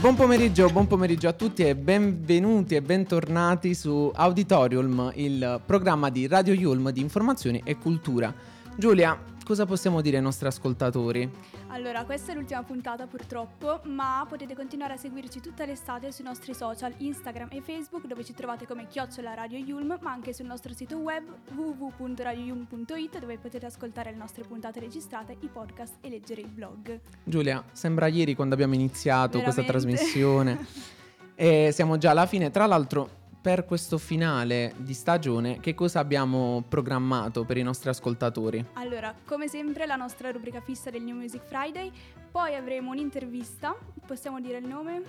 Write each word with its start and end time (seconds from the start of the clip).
Buon 0.00 0.14
pomeriggio, 0.14 0.70
buon 0.70 0.86
pomeriggio 0.86 1.28
a 1.28 1.34
tutti 1.34 1.62
e 1.62 1.76
benvenuti 1.76 2.74
e 2.74 2.80
bentornati 2.80 3.74
su 3.74 4.10
Auditorium, 4.14 5.12
il 5.16 5.60
programma 5.66 6.08
di 6.08 6.26
Radio 6.26 6.54
Yulm 6.54 6.90
di 6.90 7.02
informazioni 7.02 7.60
e 7.62 7.76
cultura. 7.76 8.32
Giulia, 8.76 9.18
cosa 9.50 9.66
possiamo 9.66 10.00
dire 10.00 10.18
ai 10.18 10.22
nostri 10.22 10.46
ascoltatori? 10.46 11.28
Allora, 11.70 12.04
questa 12.04 12.30
è 12.30 12.36
l'ultima 12.36 12.62
puntata 12.62 13.08
purtroppo, 13.08 13.80
ma 13.86 14.24
potete 14.28 14.54
continuare 14.54 14.92
a 14.92 14.96
seguirci 14.96 15.40
tutta 15.40 15.64
l'estate 15.64 16.12
sui 16.12 16.22
nostri 16.22 16.54
social 16.54 16.94
Instagram 16.96 17.48
e 17.50 17.60
Facebook 17.60 18.06
dove 18.06 18.24
ci 18.24 18.32
trovate 18.32 18.64
come 18.64 18.86
Chiocciola 18.86 19.34
Radio 19.34 19.58
Yulm, 19.58 19.98
ma 20.00 20.12
anche 20.12 20.32
sul 20.32 20.46
nostro 20.46 20.72
sito 20.72 20.98
web 20.98 21.24
www.radioyulm.it 21.52 23.18
dove 23.18 23.38
potete 23.38 23.66
ascoltare 23.66 24.12
le 24.12 24.18
nostre 24.18 24.44
puntate 24.44 24.78
registrate, 24.78 25.36
i 25.40 25.48
podcast 25.48 25.94
e 26.00 26.10
leggere 26.10 26.42
il 26.42 26.48
blog. 26.48 27.00
Giulia, 27.24 27.64
sembra 27.72 28.06
ieri 28.06 28.36
quando 28.36 28.54
abbiamo 28.54 28.74
iniziato 28.74 29.38
Veramente. 29.38 29.52
questa 29.52 29.72
trasmissione. 29.72 30.64
e 31.34 31.70
siamo 31.72 31.98
già 31.98 32.10
alla 32.10 32.26
fine. 32.26 32.52
Tra 32.52 32.66
l'altro, 32.66 33.18
per 33.40 33.64
questo 33.64 33.96
finale 33.96 34.74
di 34.76 34.92
stagione 34.92 35.60
che 35.60 35.74
cosa 35.74 35.98
abbiamo 35.98 36.62
programmato 36.68 37.44
per 37.44 37.56
i 37.56 37.62
nostri 37.62 37.88
ascoltatori? 37.88 38.64
Allora, 38.74 39.14
come 39.24 39.48
sempre 39.48 39.86
la 39.86 39.96
nostra 39.96 40.30
rubrica 40.30 40.60
fissa 40.60 40.90
del 40.90 41.02
New 41.02 41.16
Music 41.16 41.42
Friday, 41.44 41.90
poi 42.30 42.54
avremo 42.54 42.90
un'intervista, 42.90 43.74
possiamo 44.06 44.40
dire 44.40 44.58
il 44.58 44.66
nome? 44.66 45.02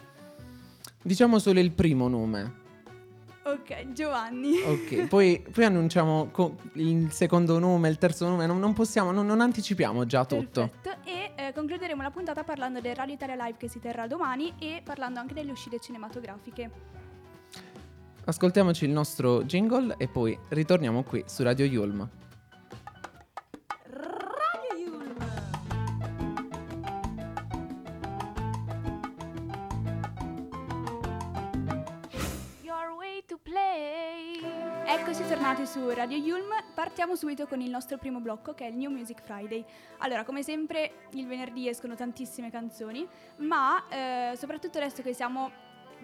Diciamo 1.02 1.40
solo 1.40 1.60
il 1.60 1.72
primo 1.72 2.08
nome. 2.08 2.60
Ok, 3.44 3.92
Giovanni. 3.92 4.62
Ok, 4.62 5.08
poi, 5.10 5.44
poi 5.52 5.66
annunciamo 5.66 6.30
co- 6.32 6.56
il 6.74 7.12
secondo 7.12 7.60
nome, 7.60 7.90
il 7.90 7.98
terzo 7.98 8.30
nome, 8.30 8.46
non, 8.46 8.60
non 8.60 8.74
possiamo, 8.74 9.12
non, 9.12 9.26
non, 9.26 9.42
anticipiamo 9.42 10.06
già 10.06 10.26
tutto. 10.26 10.70
Perfetto, 10.82 11.10
e 11.10 11.32
eh, 11.36 11.54
concluderemo 11.54 12.02
la 12.02 12.12
puntata 12.12 12.44
parlando 12.44 12.80
del 12.80 12.96
Radio 12.96 13.16
Italia 13.16 13.36
Live 13.36 13.58
che 13.58 13.68
si 13.68 13.80
terrà 13.80 14.08
domani 14.08 14.54
e 14.60 14.82
parlando 14.84 15.20
anche 15.20 15.34
delle 15.34 15.52
uscite 15.52 15.80
cinematografiche. 15.80 17.01
Ascoltiamoci 18.32 18.86
il 18.86 18.92
nostro 18.92 19.44
jingle 19.44 19.96
e 19.98 20.08
poi 20.08 20.40
ritorniamo 20.48 21.04
qui 21.04 21.22
su 21.28 21.44
Radio 21.44 21.66
Yulm. 21.66 22.10
Eccoci 34.86 35.28
tornati 35.28 35.66
su 35.66 35.90
Radio 35.90 36.16
Yulm, 36.16 36.52
partiamo 36.74 37.16
subito 37.16 37.48
con 37.48 37.60
il 37.60 37.70
nostro 37.70 37.98
primo 37.98 38.22
blocco 38.22 38.54
che 38.54 38.66
è 38.66 38.70
il 38.70 38.78
New 38.78 38.92
Music 38.92 39.22
Friday. 39.22 39.66
Allora, 39.98 40.24
come 40.24 40.42
sempre 40.42 41.10
il 41.12 41.28
venerdì 41.28 41.68
escono 41.68 41.96
tantissime 41.96 42.50
canzoni, 42.50 43.06
ma 43.40 43.84
eh, 43.90 44.38
soprattutto 44.38 44.78
adesso 44.78 45.02
che 45.02 45.14
siamo 45.14 45.52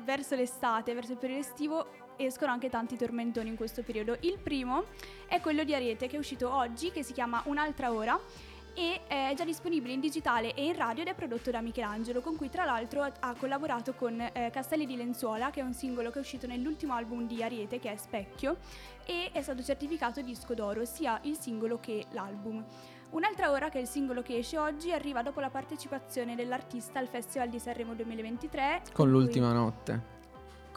verso 0.04 0.36
l'estate, 0.36 0.94
verso 0.94 1.14
il 1.14 1.18
periodo 1.18 1.42
estivo, 1.42 1.88
escono 2.18 2.52
anche 2.52 2.70
tanti 2.70 2.98
tormentoni 2.98 3.50
in 3.50 3.56
questo 3.56 3.84
periodo. 3.84 4.18
Il 4.22 4.38
primo 4.38 4.86
è 5.28 5.40
quello 5.40 5.64
di 5.64 5.74
Ariete 5.74 6.08
che 6.08 6.16
è 6.16 6.20
uscito 6.20 6.54
oggi, 6.54 6.92
che 6.92 7.04
si 7.04 7.14
chiama 7.14 7.42
Un'altra 7.46 7.92
ora 7.92 8.20
e 8.78 9.02
è 9.08 9.34
già 9.36 9.44
disponibile 9.44 9.94
in 9.94 10.00
digitale 10.00 10.54
e 10.54 10.66
in 10.66 10.76
radio 10.76 11.02
ed 11.02 11.10
è 11.10 11.16
prodotto 11.16 11.50
da 11.50 11.62
Michelangelo, 11.62 12.22
con 12.22 12.36
cui 12.36 12.48
tra 12.48 12.64
l'altro 12.64 13.02
ha 13.02 13.36
collaborato 13.36 13.94
con 13.94 14.22
eh, 14.22 14.52
Castelli 14.52 14.86
di 14.86 14.96
Lenzuola, 14.96 15.50
che 15.50 15.62
è 15.62 15.64
un 15.64 15.74
singolo 15.74 16.12
che 16.12 16.20
è 16.20 16.22
uscito 16.22 16.46
nell'ultimo 16.46 16.94
album 16.94 17.26
di 17.26 17.42
Ariete, 17.42 17.80
che 17.80 17.92
è 17.92 17.96
Specchio, 17.96 18.58
e 19.04 19.32
è 19.32 19.42
stato 19.42 19.64
certificato 19.64 20.22
disco 20.22 20.54
d'oro, 20.54 20.86
sia 20.86 21.20
il 21.24 21.38
singolo 21.38 21.80
che 21.80 22.06
l'album. 22.12 22.64
Un'altra 23.10 23.50
ora, 23.50 23.70
che 23.70 23.80
è 23.80 23.82
il 23.82 23.88
singolo 23.88 24.22
che 24.22 24.38
esce 24.38 24.60
oggi, 24.60 24.92
arriva 24.92 25.24
dopo 25.24 25.40
la 25.40 25.50
partecipazione 25.50 26.36
dell'artista 26.36 27.00
al 27.00 27.08
Festival 27.08 27.50
di 27.50 27.58
Sanremo 27.58 27.96
2023. 27.96 28.84
Con 28.94 29.10
l'ultima 29.10 29.54
notte. 29.54 30.16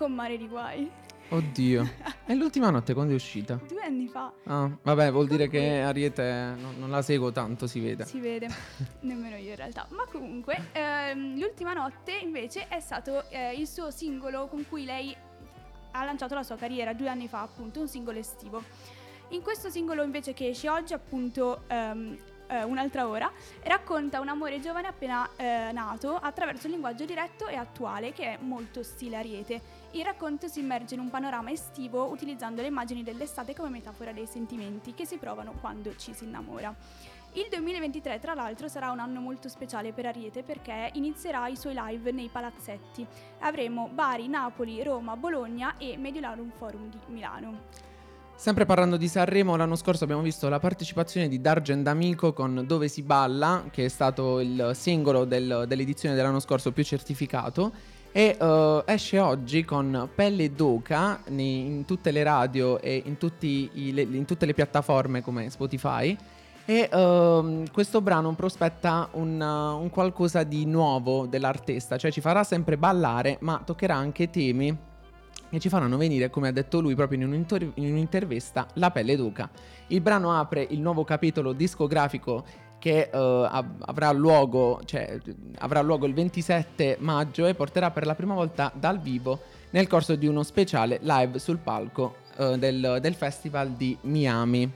Con 0.01 0.15
Mare 0.15 0.39
di 0.39 0.49
Guai. 0.49 0.91
Oddio. 1.29 1.87
E 2.25 2.35
l'ultima 2.35 2.71
notte 2.71 2.95
quando 2.95 3.13
è 3.13 3.17
uscita? 3.17 3.61
Due 3.67 3.83
anni 3.83 4.07
fa. 4.07 4.33
Ah, 4.45 4.71
vabbè, 4.83 5.11
vuol 5.11 5.27
dire 5.27 5.49
che 5.49 5.81
Ariete 5.83 6.55
non, 6.57 6.77
non, 6.79 6.89
la 6.89 7.03
seguo 7.03 7.33
tanto, 7.33 7.67
si 7.67 7.81
vede. 7.81 8.07
Si 8.07 8.19
vede, 8.19 8.49
nemmeno 9.01 9.37
io 9.37 9.51
in 9.51 9.57
realtà. 9.57 9.87
Ma 9.91 10.07
comunque, 10.11 10.69
ehm, 10.73 11.39
l'ultima 11.39 11.75
notte 11.75 12.13
invece 12.13 12.69
è 12.69 12.81
stato 12.81 13.29
eh, 13.29 13.53
il 13.53 13.67
suo 13.67 13.91
singolo 13.91 14.47
con 14.47 14.65
cui 14.67 14.85
lei 14.87 15.15
ha 15.91 16.05
lanciato 16.05 16.35
la 16.35 16.45
sua 16.45 16.57
carriera 16.57 16.95
due 16.95 17.09
anni 17.09 17.29
fa, 17.29 17.43
appunto, 17.43 17.81
un 17.81 17.89
singolo 17.89 18.19
estivo. 18.19 18.63
In 19.31 19.43
questo 19.43 19.69
singolo 19.69 20.03
invece 20.03 20.33
che 20.33 20.49
esce 20.49 20.71
oggi, 20.71 20.95
appunto, 20.95 21.65
ehm, 21.67 22.17
eh, 22.47 22.65
un'altra 22.65 23.07
ora, 23.07 23.31
racconta 23.65 24.21
un 24.21 24.29
amore 24.29 24.61
giovane 24.61 24.89
appena 24.89 25.29
eh, 25.37 25.71
nato 25.73 26.17
attraverso 26.17 26.67
un 26.67 26.73
linguaggio 26.73 27.05
diretto 27.05 27.47
e 27.47 27.57
attuale 27.57 28.13
che 28.13 28.35
è 28.35 28.39
molto 28.41 28.83
stile 28.83 29.17
Ariete. 29.17 29.80
Il 29.93 30.05
racconto 30.05 30.47
si 30.47 30.61
immerge 30.61 30.95
in 30.95 31.01
un 31.01 31.11
panorama 31.11 31.51
estivo 31.51 32.11
utilizzando 32.11 32.63
le 32.63 32.69
immagini 32.69 33.03
dell'estate 33.03 33.57
come 33.57 33.71
metafora 33.71 34.13
dei 34.13 34.27
sentimenti 34.27 34.95
che 34.95 35.05
si 35.05 35.17
provano 35.17 35.55
quando 35.61 35.97
ci 35.97 36.15
si 36.15 36.25
innamora. 36.25 36.73
Il 37.33 37.47
2023 37.51 38.21
tra 38.21 38.35
l'altro 38.35 38.69
sarà 38.69 38.93
un 38.93 39.01
anno 39.01 39.19
molto 39.19 39.49
speciale 39.49 39.93
per 39.93 40.07
Ariete 40.07 40.45
perché 40.45 40.91
inizierà 40.93 41.49
i 41.49 41.57
suoi 41.57 41.75
live 41.77 42.13
nei 42.13 42.29
palazzetti. 42.29 43.05
Avremo 43.41 43.89
Bari, 43.93 44.29
Napoli, 44.29 44.81
Roma, 44.85 45.17
Bologna 45.17 45.77
e 45.77 45.97
Mediolarum 45.97 46.53
Forum 46.57 46.89
di 46.89 46.99
Milano. 47.07 47.89
Sempre 48.37 48.67
parlando 48.67 48.97
di 48.97 49.09
Sanremo, 49.09 49.57
l'anno 49.57 49.77
scorso 49.77 50.05
abbiamo 50.05 50.23
visto 50.23 50.49
la 50.49 50.61
partecipazione 50.61 51.29
di 51.29 51.41
Dargen 51.41 51.83
D'Amico 51.83 52.33
con 52.33 52.65
Dove 52.65 52.89
si 52.89 53.03
balla, 53.03 53.65
che 53.71 53.85
è 53.85 53.89
stato 53.89 54.39
il 54.39 54.71
singolo 54.75 55.25
del, 55.25 55.65
dell'edizione 55.67 56.15
dell'anno 56.15 56.41
scorso 56.41 56.73
più 56.73 56.85
certificato. 56.85 57.99
E 58.13 58.37
uh, 58.41 58.83
esce 58.87 59.21
oggi 59.21 59.65
con 59.65 60.09
Pelle 60.13 60.53
d'Oca 60.53 61.21
in 61.29 61.85
tutte 61.87 62.11
le 62.11 62.25
radio 62.25 62.81
e 62.81 63.03
in, 63.05 63.17
i, 63.41 63.93
le, 63.93 64.03
in 64.03 64.25
tutte 64.25 64.47
le 64.47 64.55
piattaforme 64.55 65.23
come 65.23 65.49
Spotify. 65.49 66.17
E 66.65 66.89
uh, 66.93 67.65
questo 67.73 68.01
brano 68.01 68.35
prospetta 68.35 69.09
un, 69.13 69.41
uh, 69.41 69.81
un 69.81 69.91
qualcosa 69.91 70.43
di 70.43 70.67
nuovo 70.67 71.27
dell'artista, 71.27 71.97
cioè 71.97 72.11
ci 72.11 72.21
farà 72.21 72.43
sempre 72.43 72.77
ballare, 72.77 73.39
ma 73.41 73.63
toccherà 73.65 73.95
anche 73.95 74.29
temi 74.29 74.77
che 75.49 75.59
ci 75.59 75.69
faranno 75.69 75.97
venire, 75.97 76.31
come 76.31 76.49
ha 76.49 76.53
detto 76.53 76.81
lui 76.81 76.95
proprio 76.95 77.19
in, 77.19 77.27
un'inter- 77.27 77.73
in 77.75 77.93
un'intervista, 77.93 78.67
la 78.75 78.91
pelle 78.91 79.17
d'oca. 79.17 79.51
Il 79.89 80.01
brano 80.01 80.33
apre 80.37 80.67
il 80.69 80.81
nuovo 80.81 81.05
capitolo 81.05 81.53
discografico 81.53 82.45
che 82.81 83.11
uh, 83.13 83.17
avrà, 83.19 84.11
luogo, 84.11 84.81
cioè, 84.85 85.21
avrà 85.59 85.83
luogo 85.83 86.07
il 86.07 86.15
27 86.15 86.97
maggio 86.99 87.47
e 87.47 87.55
porterà 87.55 87.93
per 87.93 88.07
la 88.07 88.17
prima 88.17 88.35
volta 88.35 88.73
dal 88.75 88.99
vivo 88.99 89.39
nel 89.71 89.87
corso 89.87 90.17
di 90.17 90.27
uno 90.27 90.43
speciale 90.43 90.99
live 91.03 91.39
sul 91.39 91.59
palco 91.59 92.17
uh, 92.39 92.57
del, 92.57 92.99
del, 93.01 93.15
festival 93.15 93.73
di 93.73 93.97
Miami. 94.03 94.69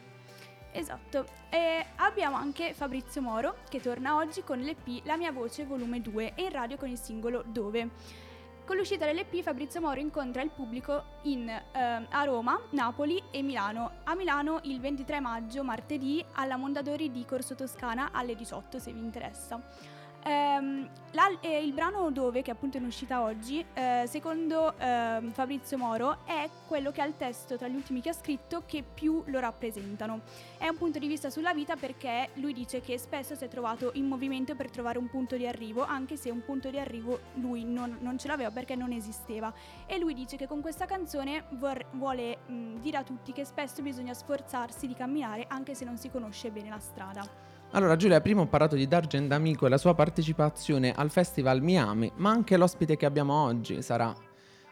Esatto, 0.70 1.24
e 1.50 1.84
abbiamo 1.96 2.36
anche 2.36 2.74
Fabrizio 2.74 3.22
Moro 3.22 3.56
che 3.68 3.80
torna 3.80 4.16
oggi 4.16 4.42
con 4.44 4.58
l'EP 4.58 5.04
La 5.04 5.16
mia 5.16 5.32
voce 5.32 5.64
volume 5.64 6.00
2 6.00 6.34
e 6.34 6.42
in 6.42 6.50
radio 6.50 6.76
con 6.76 6.88
il 6.88 6.98
singolo 6.98 7.42
Dove. 7.46 7.88
Con 8.66 8.76
l'uscita 8.76 9.04
dell'EP 9.04 9.42
Fabrizio 9.42 9.78
Moro 9.82 10.00
incontra 10.00 10.40
il 10.40 10.48
pubblico 10.48 11.04
in, 11.24 11.46
eh, 11.50 11.62
a 12.08 12.24
Roma, 12.24 12.58
Napoli 12.70 13.22
e 13.30 13.42
Milano. 13.42 13.98
A 14.04 14.14
Milano 14.14 14.60
il 14.62 14.80
23 14.80 15.20
maggio, 15.20 15.62
martedì, 15.62 16.24
alla 16.32 16.56
Mondadori 16.56 17.10
di 17.10 17.26
Corso 17.26 17.54
Toscana 17.54 18.08
alle 18.12 18.34
18 18.34 18.78
se 18.78 18.90
vi 18.90 19.00
interessa. 19.00 19.60
Ehm, 20.24 20.88
eh, 21.40 21.62
il 21.62 21.72
brano 21.72 22.10
Dove, 22.10 22.42
che 22.42 22.50
appunto 22.50 22.78
è 22.78 22.80
in 22.80 22.86
uscita 22.86 23.22
oggi, 23.22 23.64
eh, 23.74 24.04
secondo 24.08 24.76
eh, 24.78 25.20
Fabrizio 25.32 25.76
Moro, 25.76 26.18
è 26.24 26.48
quello 26.66 26.90
che 26.90 27.02
ha 27.02 27.04
il 27.04 27.16
testo 27.16 27.56
tra 27.56 27.68
gli 27.68 27.74
ultimi 27.74 28.00
che 28.00 28.08
ha 28.08 28.14
scritto 28.14 28.62
che 28.66 28.82
più 28.82 29.22
lo 29.26 29.38
rappresentano. 29.38 30.22
È 30.56 30.66
un 30.66 30.76
punto 30.76 30.98
di 30.98 31.06
vista 31.06 31.28
sulla 31.28 31.52
vita 31.52 31.76
perché 31.76 32.30
lui 32.34 32.52
dice 32.52 32.80
che 32.80 32.98
spesso 32.98 33.34
si 33.34 33.44
è 33.44 33.48
trovato 33.48 33.90
in 33.94 34.06
movimento 34.06 34.54
per 34.54 34.70
trovare 34.70 34.98
un 34.98 35.08
punto 35.08 35.36
di 35.36 35.46
arrivo, 35.46 35.84
anche 35.84 36.16
se 36.16 36.30
un 36.30 36.42
punto 36.42 36.70
di 36.70 36.78
arrivo 36.78 37.20
lui 37.34 37.64
non, 37.64 37.98
non 38.00 38.18
ce 38.18 38.28
l'aveva 38.28 38.50
perché 38.50 38.74
non 38.74 38.90
esisteva. 38.92 39.52
E 39.86 39.98
lui 39.98 40.14
dice 40.14 40.36
che 40.36 40.46
con 40.46 40.62
questa 40.62 40.86
canzone 40.86 41.44
vor- 41.50 41.84
vuole 41.92 42.38
mh, 42.46 42.80
dire 42.80 42.96
a 42.96 43.02
tutti 43.02 43.32
che 43.32 43.44
spesso 43.44 43.82
bisogna 43.82 44.14
sforzarsi 44.14 44.86
di 44.86 44.94
camminare 44.94 45.44
anche 45.48 45.74
se 45.74 45.84
non 45.84 45.98
si 45.98 46.10
conosce 46.10 46.50
bene 46.50 46.70
la 46.70 46.80
strada. 46.80 47.43
Allora 47.74 47.96
Giulia, 47.96 48.20
prima 48.20 48.40
ho 48.40 48.46
parlato 48.46 48.76
di 48.76 48.86
Dargen 48.86 49.26
D'Amico 49.26 49.66
e 49.66 49.68
la 49.68 49.78
sua 49.78 49.94
partecipazione 49.94 50.92
al 50.94 51.10
Festival 51.10 51.60
Miami, 51.60 52.08
ma 52.18 52.30
anche 52.30 52.56
l'ospite 52.56 52.96
che 52.96 53.04
abbiamo 53.04 53.34
oggi 53.34 53.82
sarà 53.82 54.14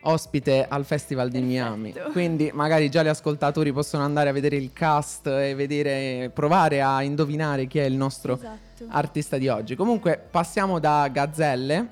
ospite 0.02 0.68
al 0.68 0.84
Festival 0.84 1.28
di 1.28 1.40
Miami. 1.40 1.92
Quindi 2.12 2.52
magari 2.54 2.88
già 2.90 3.02
gli 3.02 3.08
ascoltatori 3.08 3.72
possono 3.72 4.04
andare 4.04 4.28
a 4.28 4.32
vedere 4.32 4.54
il 4.54 4.72
cast 4.72 5.26
e 5.26 5.52
vedere, 5.56 6.30
provare 6.32 6.80
a 6.80 7.02
indovinare 7.02 7.66
chi 7.66 7.80
è 7.80 7.84
il 7.86 7.94
nostro 7.94 8.34
Esatto. 8.34 8.84
artista 8.90 9.36
di 9.36 9.48
oggi. 9.48 9.74
Comunque 9.74 10.24
passiamo 10.30 10.78
da 10.78 11.08
Gazzelle, 11.08 11.86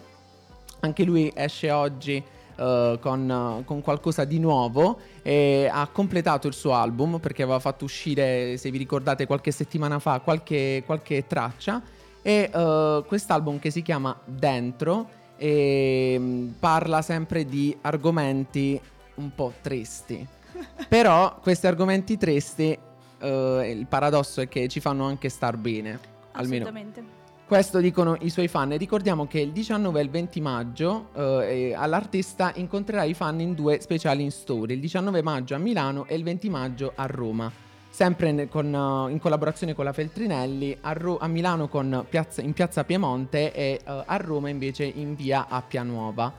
anche 0.78 1.02
lui 1.02 1.32
esce 1.34 1.72
oggi 1.72 2.22
eh, 2.56 2.98
con, 3.00 3.62
con 3.64 3.80
qualcosa 3.80 4.24
di 4.24 4.38
nuovo 4.38 4.98
e 5.22 5.68
ha 5.70 5.86
completato 5.88 6.46
il 6.46 6.54
suo 6.54 6.72
album 6.72 7.18
perché 7.18 7.42
aveva 7.42 7.58
fatto 7.58 7.84
uscire, 7.84 8.56
se 8.56 8.70
vi 8.70 8.78
ricordate, 8.78 9.26
qualche 9.26 9.50
settimana 9.50 9.98
fa 9.98 10.20
qualche, 10.20 10.82
qualche 10.84 11.26
traccia 11.26 11.82
e 12.22 12.50
eh, 12.52 13.04
quest'album 13.06 13.58
che 13.58 13.70
si 13.70 13.82
chiama 13.82 14.18
Dentro 14.24 15.08
e 15.36 16.16
mm, 16.18 16.48
parla 16.58 17.02
sempre 17.02 17.44
di 17.44 17.76
argomenti 17.80 18.80
un 19.14 19.34
po' 19.34 19.52
tristi. 19.60 20.26
Però 20.88 21.38
questi 21.40 21.66
argomenti 21.66 22.18
tristi, 22.18 22.78
eh, 23.18 23.74
il 23.74 23.86
paradosso 23.86 24.40
è 24.40 24.48
che 24.48 24.68
ci 24.68 24.80
fanno 24.80 25.06
anche 25.06 25.28
star 25.28 25.56
bene. 25.56 25.98
Almeno 26.32 26.64
Assolutamente. 26.64 27.19
Questo 27.50 27.80
dicono 27.80 28.16
i 28.20 28.30
suoi 28.30 28.46
fan. 28.46 28.78
Ricordiamo 28.78 29.26
che 29.26 29.40
il 29.40 29.50
19 29.50 29.98
e 29.98 30.02
il 30.04 30.08
20 30.08 30.40
maggio 30.40 31.08
eh, 31.16 31.74
all'artista 31.76 32.52
incontrerà 32.54 33.02
i 33.02 33.12
fan 33.12 33.40
in 33.40 33.54
due 33.54 33.80
speciali 33.80 34.22
in 34.22 34.30
story. 34.30 34.74
Il 34.74 34.78
19 34.78 35.20
maggio 35.20 35.56
a 35.56 35.58
Milano 35.58 36.06
e 36.06 36.14
il 36.14 36.22
20 36.22 36.48
maggio 36.48 36.92
a 36.94 37.06
Roma. 37.06 37.50
Sempre 37.90 38.46
con, 38.46 38.72
eh, 38.72 39.10
in 39.10 39.18
collaborazione 39.18 39.74
con 39.74 39.84
la 39.84 39.92
Feltrinelli, 39.92 40.78
a, 40.82 40.92
Ro- 40.92 41.18
a 41.18 41.26
Milano 41.26 41.68
piazza- 42.08 42.40
in 42.40 42.52
piazza 42.52 42.84
Piemonte 42.84 43.52
e 43.52 43.80
eh, 43.84 44.02
a 44.06 44.16
Roma 44.18 44.48
invece 44.48 44.84
in 44.84 45.16
via 45.16 45.48
Appia 45.48 45.82
Nuova. 45.82 46.32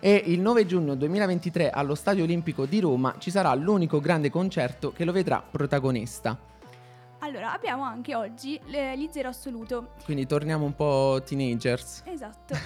E 0.00 0.22
il 0.28 0.40
9 0.40 0.64
giugno 0.64 0.94
2023 0.94 1.68
allo 1.68 1.94
Stadio 1.94 2.24
Olimpico 2.24 2.64
di 2.64 2.80
Roma 2.80 3.16
ci 3.18 3.30
sarà 3.30 3.54
l'unico 3.54 4.00
grande 4.00 4.30
concerto 4.30 4.92
che 4.92 5.04
lo 5.04 5.12
vedrà 5.12 5.44
protagonista. 5.46 6.53
Allora, 7.24 7.52
abbiamo 7.54 7.84
anche 7.84 8.14
oggi 8.14 8.60
gli 8.66 9.08
zero 9.10 9.30
assoluto. 9.30 9.92
Quindi 10.04 10.26
torniamo 10.26 10.66
un 10.66 10.74
po' 10.74 11.22
teenagers. 11.24 12.02
Esatto. 12.04 12.54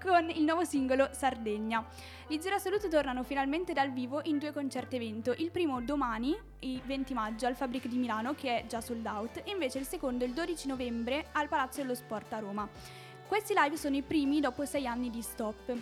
Con 0.00 0.30
il 0.30 0.44
nuovo 0.44 0.62
singolo 0.62 1.08
Sardegna. 1.10 1.84
Gli 2.28 2.38
Zero 2.38 2.54
Assoluto 2.54 2.86
tornano 2.86 3.24
finalmente 3.24 3.72
dal 3.72 3.90
vivo 3.90 4.20
in 4.22 4.38
due 4.38 4.52
concerti 4.52 4.94
evento. 4.94 5.34
Il 5.36 5.50
primo 5.50 5.80
domani, 5.80 6.38
il 6.60 6.80
20 6.84 7.12
maggio, 7.12 7.46
al 7.46 7.56
Fabric 7.56 7.88
di 7.88 7.98
Milano, 7.98 8.34
che 8.34 8.60
è 8.60 8.66
già 8.66 8.80
sold 8.80 9.04
out, 9.04 9.38
e 9.38 9.50
invece 9.50 9.78
il 9.80 9.86
secondo 9.86 10.24
il 10.24 10.32
12 10.32 10.68
novembre 10.68 11.26
al 11.32 11.48
Palazzo 11.48 11.80
dello 11.80 11.96
Sport 11.96 12.32
a 12.34 12.38
Roma. 12.38 12.68
Questi 13.26 13.52
live 13.56 13.76
sono 13.76 13.96
i 13.96 14.02
primi 14.02 14.38
dopo 14.38 14.64
sei 14.64 14.86
anni 14.86 15.10
di 15.10 15.22
stop 15.22 15.76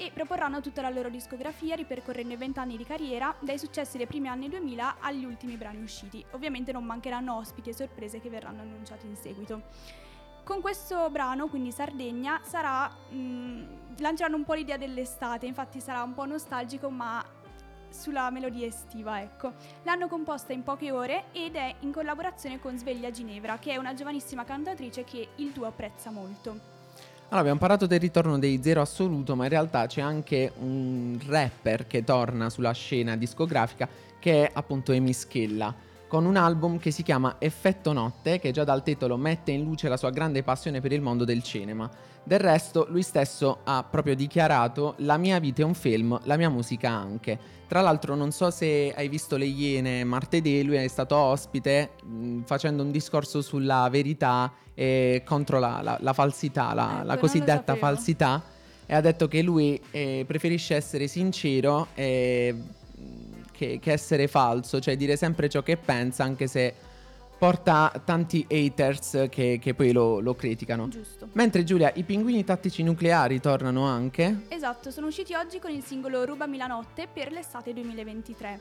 e 0.00 0.10
proporranno 0.14 0.62
tutta 0.62 0.80
la 0.80 0.88
loro 0.88 1.10
discografia 1.10 1.74
ripercorrendo 1.74 2.32
i 2.32 2.36
20 2.38 2.58
anni 2.58 2.78
di 2.78 2.84
carriera 2.84 3.36
dai 3.38 3.58
successi 3.58 3.98
dei 3.98 4.06
primi 4.06 4.28
anni 4.28 4.48
2000 4.48 4.96
agli 4.98 5.26
ultimi 5.26 5.56
brani 5.56 5.82
usciti. 5.82 6.24
Ovviamente 6.30 6.72
non 6.72 6.84
mancheranno 6.84 7.36
ospiti 7.36 7.68
e 7.68 7.74
sorprese 7.74 8.18
che 8.18 8.30
verranno 8.30 8.62
annunciati 8.62 9.06
in 9.06 9.14
seguito. 9.14 9.60
Con 10.42 10.62
questo 10.62 11.10
brano, 11.10 11.48
quindi 11.48 11.70
Sardegna, 11.70 12.40
sarà, 12.42 12.88
mh, 12.88 13.98
lanceranno 13.98 14.36
un 14.36 14.44
po' 14.44 14.54
l'idea 14.54 14.78
dell'estate, 14.78 15.44
infatti 15.44 15.80
sarà 15.80 16.02
un 16.02 16.14
po' 16.14 16.24
nostalgico 16.24 16.88
ma 16.88 17.22
sulla 17.90 18.30
melodia 18.30 18.66
estiva, 18.66 19.20
ecco. 19.20 19.52
L'hanno 19.82 20.08
composta 20.08 20.54
in 20.54 20.62
poche 20.62 20.90
ore 20.90 21.24
ed 21.32 21.56
è 21.56 21.74
in 21.80 21.92
collaborazione 21.92 22.58
con 22.58 22.78
Sveglia 22.78 23.10
Ginevra, 23.10 23.58
che 23.58 23.72
è 23.72 23.76
una 23.76 23.92
giovanissima 23.92 24.44
cantautrice 24.44 25.04
che 25.04 25.28
il 25.36 25.50
duo 25.50 25.66
apprezza 25.66 26.10
molto. 26.10 26.79
Allora, 27.32 27.42
abbiamo 27.42 27.60
parlato 27.60 27.86
del 27.86 28.00
ritorno 28.00 28.40
dei 28.40 28.60
Zero 28.60 28.80
Assoluto, 28.80 29.36
ma 29.36 29.44
in 29.44 29.50
realtà 29.50 29.86
c'è 29.86 30.00
anche 30.00 30.50
un 30.58 31.16
rapper 31.28 31.86
che 31.86 32.02
torna 32.02 32.50
sulla 32.50 32.72
scena 32.72 33.16
discografica 33.16 33.88
che 34.18 34.46
è 34.46 34.50
appunto 34.52 34.90
Emi 34.90 35.12
Schella, 35.12 35.72
con 36.08 36.24
un 36.24 36.34
album 36.34 36.80
che 36.80 36.90
si 36.90 37.04
chiama 37.04 37.36
Effetto 37.38 37.92
Notte, 37.92 38.40
che 38.40 38.50
già 38.50 38.64
dal 38.64 38.82
titolo 38.82 39.16
mette 39.16 39.52
in 39.52 39.62
luce 39.62 39.88
la 39.88 39.96
sua 39.96 40.10
grande 40.10 40.42
passione 40.42 40.80
per 40.80 40.90
il 40.90 41.02
mondo 41.02 41.24
del 41.24 41.44
cinema. 41.44 41.88
Del 42.22 42.38
resto, 42.38 42.86
lui 42.90 43.02
stesso 43.02 43.58
ha 43.64 43.84
proprio 43.88 44.14
dichiarato: 44.14 44.94
La 44.98 45.16
mia 45.16 45.38
vita 45.38 45.62
è 45.62 45.64
un 45.64 45.74
film, 45.74 46.18
la 46.24 46.36
mia 46.36 46.48
musica 46.48 46.90
anche. 46.90 47.38
Tra 47.66 47.80
l'altro, 47.80 48.14
non 48.14 48.30
so 48.30 48.50
se 48.50 48.92
hai 48.94 49.08
visto 49.08 49.36
Le 49.36 49.44
Iene 49.46 50.04
martedì, 50.04 50.62
lui 50.62 50.76
è 50.76 50.86
stato 50.88 51.16
ospite 51.16 51.90
mh, 52.02 52.40
facendo 52.42 52.82
un 52.82 52.90
discorso 52.90 53.42
sulla 53.42 53.88
verità 53.90 54.52
e 54.74 55.22
contro 55.24 55.58
la, 55.58 55.80
la- 55.82 55.98
la 56.00 56.12
falsità, 56.12 56.74
la, 56.74 56.98
Ecco, 56.98 57.06
la 57.06 57.18
cosiddetta 57.18 57.74
falsità. 57.76 58.42
E 58.86 58.94
ha 58.94 59.00
detto 59.00 59.28
che 59.28 59.40
lui 59.42 59.80
eh, 59.92 60.24
preferisce 60.26 60.74
essere 60.74 61.06
sincero 61.06 61.88
e, 61.94 62.52
mh, 62.52 63.02
che, 63.52 63.78
che 63.80 63.92
essere 63.92 64.26
falso, 64.26 64.80
cioè 64.80 64.96
dire 64.96 65.16
sempre 65.16 65.48
ciò 65.48 65.62
che 65.62 65.76
pensa, 65.76 66.24
anche 66.24 66.46
se 66.48 66.74
porta 67.40 67.90
tanti 68.04 68.44
haters 68.50 69.28
che, 69.30 69.58
che 69.58 69.72
poi 69.72 69.92
lo, 69.92 70.20
lo 70.20 70.34
criticano. 70.34 70.88
Giusto. 70.88 71.30
Mentre 71.32 71.64
Giulia, 71.64 71.90
i 71.94 72.02
pinguini 72.02 72.44
tattici 72.44 72.82
nucleari 72.82 73.40
tornano 73.40 73.86
anche. 73.86 74.42
Esatto, 74.48 74.90
sono 74.90 75.06
usciti 75.06 75.32
oggi 75.32 75.58
con 75.58 75.70
il 75.70 75.82
singolo 75.82 76.26
Rubami 76.26 76.58
la 76.58 76.66
notte 76.66 77.08
per 77.10 77.32
l'estate 77.32 77.72
2023 77.72 78.60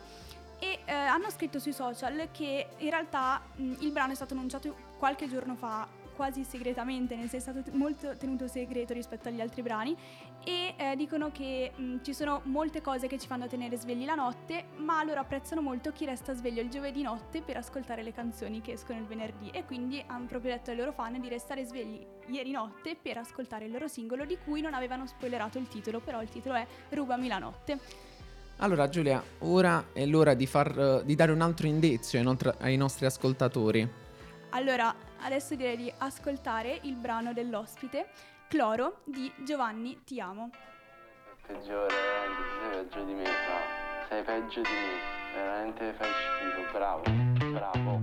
e 0.59 0.79
eh, 0.85 0.93
hanno 0.93 1.29
scritto 1.29 1.59
sui 1.59 1.73
social 1.73 2.29
che 2.31 2.67
in 2.77 2.89
realtà 2.89 3.41
mh, 3.53 3.73
il 3.79 3.91
brano 3.91 4.13
è 4.13 4.15
stato 4.15 4.33
annunciato 4.33 4.73
qualche 4.97 5.27
giorno 5.27 5.55
fa 5.55 5.85
quasi 6.19 6.43
segretamente, 6.43 7.15
nel 7.15 7.29
senso 7.29 7.51
è 7.51 7.53
stato 7.53 7.77
molto 7.77 8.17
tenuto 8.17 8.45
segreto 8.45 8.93
rispetto 8.93 9.29
agli 9.29 9.39
altri 9.39 9.61
brani 9.61 9.95
e 10.43 10.73
eh, 10.75 10.97
dicono 10.97 11.31
che 11.31 11.71
mh, 11.73 12.01
ci 12.01 12.13
sono 12.13 12.41
molte 12.43 12.81
cose 12.81 13.07
che 13.07 13.17
ci 13.17 13.25
fanno 13.25 13.47
tenere 13.47 13.77
svegli 13.77 14.03
la 14.03 14.15
notte, 14.15 14.65
ma 14.75 15.01
loro 15.05 15.21
apprezzano 15.21 15.61
molto 15.61 15.93
chi 15.93 16.03
resta 16.03 16.33
sveglio 16.33 16.61
il 16.61 16.67
giovedì 16.67 17.03
notte 17.03 17.41
per 17.41 17.55
ascoltare 17.55 18.03
le 18.03 18.11
canzoni 18.11 18.59
che 18.59 18.73
escono 18.73 18.99
il 18.99 19.05
venerdì 19.05 19.49
e 19.51 19.63
quindi 19.63 20.03
hanno 20.07 20.25
proprio 20.25 20.51
detto 20.51 20.71
ai 20.71 20.75
loro 20.75 20.91
fan 20.91 21.21
di 21.21 21.29
restare 21.29 21.63
svegli 21.63 22.05
ieri 22.27 22.51
notte 22.51 22.97
per 23.01 23.15
ascoltare 23.15 23.63
il 23.63 23.71
loro 23.71 23.87
singolo 23.87 24.25
di 24.25 24.37
cui 24.43 24.59
non 24.59 24.73
avevano 24.73 25.07
spoilerato 25.07 25.57
il 25.57 25.69
titolo, 25.69 26.01
però 26.01 26.21
il 26.21 26.27
titolo 26.27 26.55
è 26.55 26.67
Rubami 26.89 27.29
la 27.29 27.37
notte. 27.37 27.79
Allora 28.57 28.89
Giulia, 28.89 29.23
ora 29.39 29.85
è 29.93 30.05
l'ora 30.05 30.33
di, 30.33 30.45
far, 30.45 31.01
di 31.05 31.15
dare 31.15 31.31
un 31.31 31.39
altro 31.39 31.65
indizio 31.65 32.19
ai 32.57 32.75
nostri 32.75 33.05
ascoltatori. 33.05 33.89
Allora, 34.49 34.93
adesso 35.21 35.55
direi 35.55 35.77
di 35.77 35.93
ascoltare 35.97 36.79
il 36.83 36.95
brano 36.95 37.33
dell'ospite, 37.33 38.09
Cloro, 38.47 39.01
di 39.03 39.31
Giovanni 39.43 40.03
Ti 40.03 40.19
amo. 40.19 40.49
peggiore, 41.45 41.93
veramente, 41.93 42.43
sei 42.59 42.83
peggio 42.83 43.03
di 43.03 43.13
me, 43.13 43.25
fra. 43.25 44.07
Sei 44.07 44.23
peggio 44.23 44.61
di 44.61 44.69
me, 44.69 45.33
veramente 45.35 45.93
fai 45.93 46.09
schifo, 46.09 46.71
bravo, 46.71 47.03
bravo. 47.51 47.98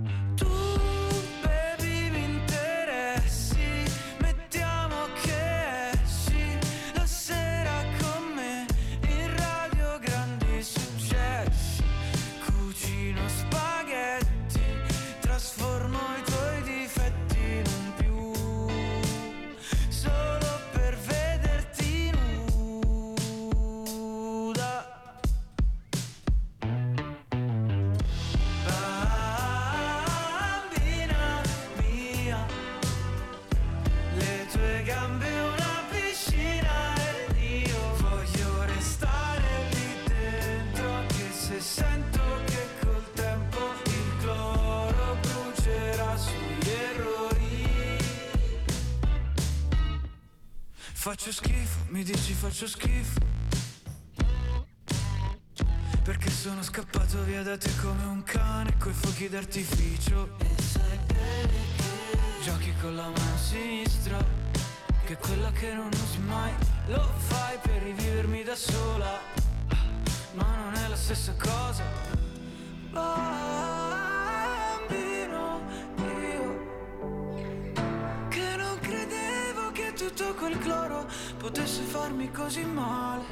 Faccio 51.19 51.31
schifo, 51.31 51.79
mi 51.87 52.03
dici 52.03 52.33
faccio 52.33 52.67
schifo. 52.67 53.19
Perché 56.03 56.29
sono 56.29 56.61
scappato 56.61 57.23
via 57.23 57.41
da 57.41 57.57
te 57.57 57.71
come 57.81 58.05
un 58.05 58.21
cane 58.21 58.77
coi 58.77 58.93
fuochi 58.93 59.27
d'artificio. 59.27 60.37
E 60.37 60.61
sai 60.61 60.99
bene 61.07 61.53
che 61.75 62.43
Giochi 62.43 62.71
con 62.79 62.95
la 62.95 63.09
mano 63.09 63.37
sinistra 63.37 64.23
Che 65.07 65.13
è 65.13 65.17
quella 65.17 65.49
che 65.53 65.73
non 65.73 65.89
usi 65.91 66.19
mai. 66.19 66.53
Lo 66.85 67.11
fai 67.17 67.57
per 67.63 67.81
rivivermi 67.81 68.43
da 68.43 68.55
sola 68.55 69.19
Ma 70.35 70.55
non 70.55 70.75
è 70.75 70.87
la 70.87 70.95
stessa 70.95 71.33
cosa. 71.35 71.83
Bambino 72.91 73.76
tutto 80.17 80.33
quel 80.33 80.57
cloro 80.57 81.05
potesse 81.37 81.83
farmi 81.83 82.31
così 82.31 82.65
male. 82.65 83.23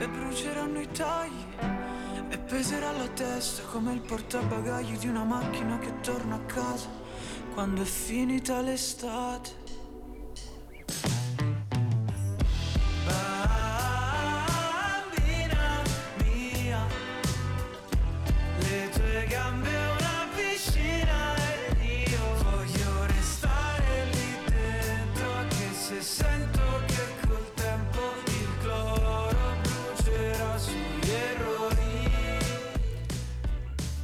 E 0.00 0.08
bruceranno 0.08 0.80
i 0.80 0.90
tagli 0.90 1.44
e 2.28 2.38
peserà 2.38 2.90
la 2.90 3.06
testa 3.06 3.62
come 3.70 3.92
il 3.92 4.00
portabagagli 4.00 4.98
di 4.98 5.06
una 5.06 5.22
macchina 5.22 5.78
che 5.78 6.00
torna 6.00 6.34
a 6.34 6.40
casa 6.46 6.88
quando 7.54 7.82
è 7.82 7.84
finita 7.84 8.60
l'estate. 8.60 9.61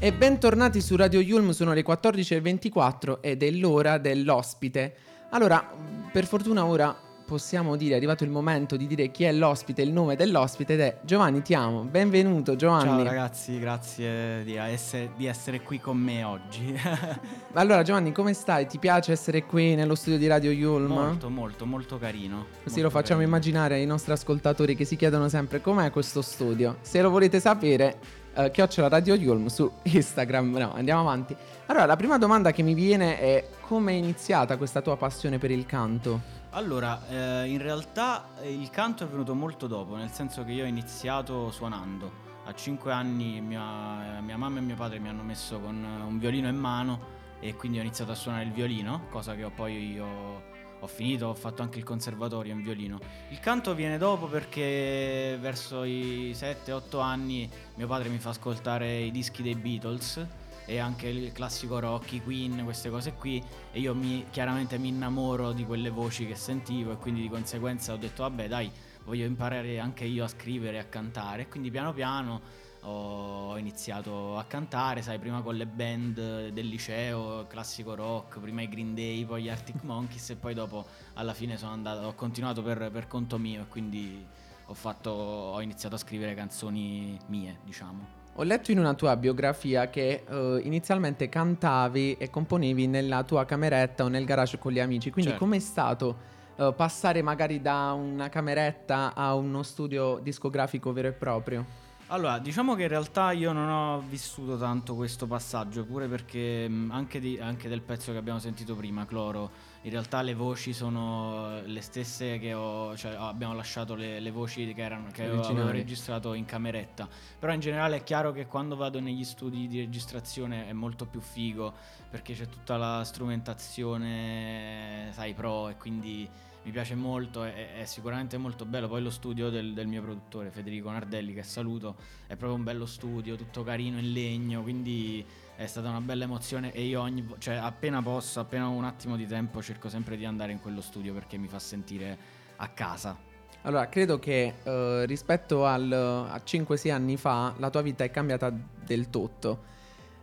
E 0.09 0.13
bentornati 0.15 0.81
su 0.81 0.97
Radio 0.97 1.21
Yulm, 1.21 1.51
sono 1.51 1.75
le 1.75 1.85
14.24 1.85 3.19
ed 3.21 3.43
è 3.43 3.51
l'ora 3.51 3.99
dell'ospite. 3.99 4.95
Allora, 5.33 5.63
per 6.11 6.25
fortuna 6.25 6.65
ora 6.65 6.97
possiamo 7.27 7.77
dire, 7.77 7.93
è 7.93 7.97
arrivato 7.99 8.25
il 8.25 8.31
momento 8.31 8.79
di 8.79 8.87
dire 8.87 9.11
chi 9.11 9.25
è 9.25 9.33
l'ospite, 9.33 9.83
il 9.83 9.93
nome 9.93 10.17
dell'ospite 10.17 10.73
ed 10.73 10.81
è 10.81 10.99
Giovanni 11.03 11.43
Ti 11.43 11.53
amo. 11.53 11.83
Benvenuto 11.83 12.57
Giovanni. 12.57 12.87
Ciao 12.87 13.03
ragazzi, 13.03 13.59
grazie 13.59 14.45
di 14.45 14.55
essere, 14.55 15.11
di 15.15 15.27
essere 15.27 15.61
qui 15.61 15.79
con 15.79 15.99
me 15.99 16.25
oggi. 16.25 16.75
Allora 17.53 17.83
Giovanni, 17.83 18.11
come 18.13 18.33
stai? 18.33 18.67
Ti 18.67 18.79
piace 18.79 19.13
essere 19.13 19.45
qui 19.45 19.75
nello 19.75 19.95
studio 19.95 20.19
di 20.19 20.27
Radio 20.27 20.51
Yulm? 20.51 20.91
molto, 20.91 21.29
molto, 21.29 21.67
molto 21.67 21.99
carino. 21.99 22.47
Così 22.63 22.81
molto 22.81 22.81
lo 22.81 22.89
facciamo 22.89 23.21
carino. 23.21 23.37
immaginare 23.37 23.75
ai 23.75 23.85
nostri 23.85 24.13
ascoltatori 24.13 24.75
che 24.75 24.87
si 24.87 24.97
chiedono 24.97 25.29
sempre 25.29 25.61
com'è 25.61 25.91
questo 25.91 26.23
studio. 26.23 26.79
Se 26.81 27.03
lo 27.03 27.11
volete 27.11 27.41
sapere, 27.41 27.99
eh, 28.35 28.51
chiocciola 28.51 28.89
Radio 28.89 29.15
Yulm 29.15 29.47
su 29.47 29.71
Instagram. 29.83 30.57
No, 30.57 30.73
andiamo 30.75 31.01
avanti. 31.01 31.37
Allora, 31.67 31.87
la 31.87 31.97
prima 31.97 32.19
domanda 32.19 32.53
che 32.53 32.63
mi 32.63 32.75
viene 32.75 33.19
è 33.19 33.49
come 33.61 33.93
è 33.93 33.95
iniziata 33.97 34.57
questa 34.57 34.81
tua 34.81 34.97
passione 34.97 35.39
per 35.39 35.51
il 35.51 35.67
canto? 35.67 36.37
Allora, 36.51 37.07
eh, 37.09 37.47
in 37.47 37.61
realtà 37.61 38.31
eh, 38.41 38.53
il 38.53 38.71
canto 38.71 39.05
è 39.05 39.07
venuto 39.07 39.35
molto 39.35 39.67
dopo, 39.67 39.97
nel 39.97 40.11
senso 40.11 40.45
che 40.45 40.53
io 40.53 40.65
ho 40.65 40.67
iniziato 40.67 41.51
suonando. 41.51 42.27
A 42.47 42.55
5 42.55 42.91
anni 42.91 43.41
mia, 43.43 44.21
mia 44.23 44.39
mamma 44.39 44.59
e 44.59 44.63
mio 44.63 44.75
padre 44.75 44.99
mi 44.99 45.09
hanno 45.09 45.23
messo 45.23 45.61
con 45.61 45.85
eh, 45.85 46.03
un 46.03 46.19
violino 46.19 46.49
in 46.49 46.57
mano 46.57 47.17
e 47.41 47.55
quindi 47.55 47.79
ho 47.79 47.83
iniziato 47.83 48.13
a 48.13 48.15
suonare 48.15 48.45
il 48.45 48.53
violino, 48.53 49.07
cosa 49.11 49.35
che 49.35 49.45
ho 49.45 49.53
poi 49.55 49.99
ho, 49.99 50.43
ho 50.81 50.87
finito, 50.87 51.27
ho 51.27 51.35
fatto 51.35 51.63
anche 51.63 51.79
il 51.79 51.85
conservatorio 51.85 52.53
in 52.53 52.63
violino. 52.63 52.99
Il 53.31 53.41
canto 53.41 53.75
viene 53.75 53.99
dopo 53.99 54.27
perché 54.27 55.37
verso 55.41 55.85
i 55.85 56.33
7-8 56.35 57.01
anni 57.01 57.49
mio 57.75 57.87
padre 57.87 58.09
mi 58.09 58.19
fa 58.19 58.31
ascoltare 58.31 58.99
i 59.01 59.11
dischi 59.11 59.43
dei 59.43 59.55
Beatles 59.55 60.27
e 60.65 60.79
anche 60.79 61.09
il 61.09 61.33
classico 61.33 61.79
rock, 61.79 62.13
i 62.13 62.23
Queen, 62.23 62.63
queste 62.65 62.91
cose 62.91 63.15
qui 63.15 63.43
e 63.73 63.81
io 63.81 63.95
mi, 63.95 64.27
chiaramente 64.31 64.77
mi 64.77 64.89
innamoro 64.89 65.53
di 65.53 65.65
quelle 65.65 65.89
voci 65.89 66.27
che 66.27 66.35
sentivo 66.35 66.93
e 66.93 66.97
quindi 66.97 67.23
di 67.23 67.29
conseguenza 67.29 67.95
ho 67.95 67.97
detto 67.97 68.23
vabbè 68.23 68.49
dai 68.49 68.71
voglio 69.09 69.25
imparare 69.25 69.79
anche 69.79 70.05
io 70.05 70.25
a 70.25 70.29
scrivere 70.29 70.77
e 70.77 70.81
a 70.81 70.85
cantare 70.85 71.43
e 71.43 71.49
quindi 71.49 71.71
piano 71.71 71.95
piano 71.95 72.67
ho 72.83 73.57
iniziato 73.59 74.39
a 74.39 74.45
cantare, 74.45 75.03
sai, 75.03 75.19
prima 75.19 75.41
con 75.41 75.57
le 75.57 75.67
band 75.67 76.49
del 76.51 76.67
liceo, 76.67 77.47
classico 77.49 77.95
rock, 77.95 78.39
prima 78.39 78.63
i 78.63 78.69
Green 78.69 78.95
Day, 78.95 79.25
poi 79.25 79.43
gli 79.43 79.49
Arctic 79.49 79.83
Monkeys 79.85 80.31
e 80.31 80.37
poi 80.37 80.55
dopo 80.55 80.87
alla 81.15 81.35
fine 81.35 81.57
sono 81.57 81.73
andato, 81.73 82.07
ho 82.07 82.15
continuato 82.15 82.63
per, 82.63 82.91
per 82.93 83.09
conto 83.09 83.37
mio 83.39 83.63
e 83.63 83.67
quindi 83.69 84.25
ho, 84.67 84.75
fatto, 84.75 85.11
ho 85.11 85.61
iniziato 85.61 85.97
a 85.97 85.99
scrivere 85.99 86.35
canzoni 86.35 87.19
mie, 87.27 87.59
diciamo. 87.65 88.17
Ho 88.35 88.43
letto 88.45 88.71
in 88.71 88.79
una 88.79 88.95
tua 88.95 89.17
biografia 89.17 89.91
che 89.91 90.25
eh, 90.29 90.61
inizialmente 90.63 91.29
cantavi 91.29 92.19
e 92.19 92.31
componevi 92.31 92.87
nella 92.87 93.25
tua 93.25 93.45
cameretta 93.45 94.05
o 94.05 94.09
nel 94.09 94.25
garage 94.25 94.59
con 94.59 94.71
gli 94.71 94.79
amici, 94.79 95.11
quindi 95.11 95.31
Certo. 95.31 95.45
com'è 95.45 95.59
stato 95.59 96.37
eh, 96.59 96.73
passare 96.77 97.23
magari 97.23 97.61
da 97.63 97.93
una 97.93 98.29
cameretta 98.29 99.15
a 99.15 99.35
uno 99.35 99.63
studio 99.63 100.19
discografico 100.21 100.93
vero 100.93 101.07
e 101.09 101.13
proprio? 101.13 101.65
Allora, 102.09 102.39
diciamo 102.39 102.75
che 102.75 102.83
in 102.83 102.89
realtà 102.89 103.33
io 103.33 103.53
non 103.53 103.69
ho 103.69 104.03
vissuto 104.09 104.57
tanto 104.57 104.95
questo 104.95 105.27
passaggio, 105.27 105.85
pure 105.85 106.09
perché 106.09 106.69
anche, 106.89 107.21
di- 107.21 107.39
anche 107.39 107.69
del 107.69 107.83
pezzo 107.83 108.13
che 108.13 108.19
abbiamo 108.19 108.39
sentito 108.39 108.75
prima, 108.75 109.07
Cloro, 109.07 109.51
in 109.83 109.91
realtà 109.91 110.23
le 110.23 110.35
voci 110.35 110.73
sono 110.73 111.61
le 111.65 111.81
stesse 111.81 112.39
che 112.39 112.53
ho, 112.53 112.97
cioè 112.97 113.15
abbiamo 113.15 113.55
lasciato 113.55 113.95
le, 113.95 114.19
le 114.19 114.31
voci 114.31 114.73
che, 114.75 114.83
erano, 114.83 115.09
che 115.13 115.25
avevo 115.25 115.71
registrato 115.71 116.35
in 116.35 116.45
cameretta. 116.45 117.09
Però 117.39 117.53
in 117.53 117.61
generale 117.61 117.97
è 117.97 118.03
chiaro 118.03 118.33
che 118.33 118.47
quando 118.47 118.75
vado 118.75 119.01
negli 119.01 119.25
studi 119.25 119.69
di 119.69 119.79
registrazione 119.79 120.69
è 120.69 120.73
molto 120.73 121.07
più 121.07 121.21
figo, 121.21 121.73
perché 122.11 122.35
c'è 122.35 122.49
tutta 122.49 122.77
la 122.77 123.05
strumentazione, 123.05 125.11
sai, 125.13 125.35
pro 125.35 125.69
e 125.69 125.77
quindi 125.77 126.29
mi 126.63 126.71
piace 126.71 126.95
molto, 126.95 127.45
è, 127.45 127.81
è 127.81 127.85
sicuramente 127.85 128.37
molto 128.37 128.65
bello. 128.65 128.89
Poi 128.89 129.03
lo 129.03 129.11
studio 129.11 129.51
del, 129.51 129.75
del 129.75 129.87
mio 129.87 130.03
produttore 130.03 130.51
Federico 130.51 130.91
Nardelli, 130.91 131.35
che 131.35 131.43
saluto, 131.43 131.97
è 132.27 132.37
proprio 132.37 132.55
un 132.55 132.65
bello 132.65 132.87
studio, 132.87 133.37
tutto 133.37 133.63
carino 133.63 133.99
in 133.99 134.13
legno, 134.13 134.63
quindi 134.63 135.25
è 135.57 135.67
stata 135.67 135.89
una 135.89 136.01
bella 136.01 136.25
emozione 136.25 136.73
e 136.73 136.83
io 136.83 137.01
ogni 137.01 137.27
cioè 137.39 137.57
appena 137.57 138.01
posso, 138.01 138.39
appena 138.41 138.69
ho 138.69 138.73
un 138.73 138.85
attimo 138.85 139.17
di 139.17 139.27
tempo, 139.27 139.61
cerco 139.61 139.89
sempre 139.89 140.17
di 140.17 140.25
andare 140.25 140.53
in 140.53 140.61
quello 140.61 140.81
studio 140.81 141.13
perché 141.13 141.37
mi 141.37 141.49
fa 141.49 141.59
sentire 141.59 142.17
a 142.57 142.69
casa. 142.69 143.17
Allora, 143.63 143.89
credo 143.89 144.19
che 144.19 144.55
eh, 144.63 145.07
rispetto 145.07 145.67
al, 145.67 145.91
a 145.91 146.41
5-6 146.45 146.93
anni 146.93 147.17
fa 147.17 147.55
la 147.59 147.71
tua 147.71 147.83
vita 147.83 148.05
è 148.05 148.11
cambiata 148.11 148.53
del 148.85 149.11
tutto, 149.11 149.77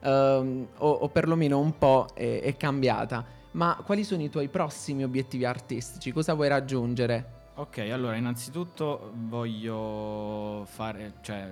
Ehm, 0.06 0.68
o, 0.78 0.90
o 0.90 1.10
perlomeno 1.10 1.60
un 1.60 1.78
po' 1.78 2.08
è, 2.14 2.42
è 2.42 2.56
cambiata. 2.56 3.26
Ma 3.56 3.82
quali 3.86 4.04
sono 4.04 4.22
i 4.22 4.30
tuoi 4.30 4.50
prossimi 4.50 5.06
obiettivi 5.06 5.46
artistici? 5.46 6.12
Cosa 6.12 6.34
vuoi 6.34 6.50
raggiungere? 6.50 7.52
Ok, 7.56 7.78
allora 7.90 8.18
innanzitutto 8.18 9.14
voglio 9.16 10.66
fare, 10.66 11.14
cioè, 11.22 11.48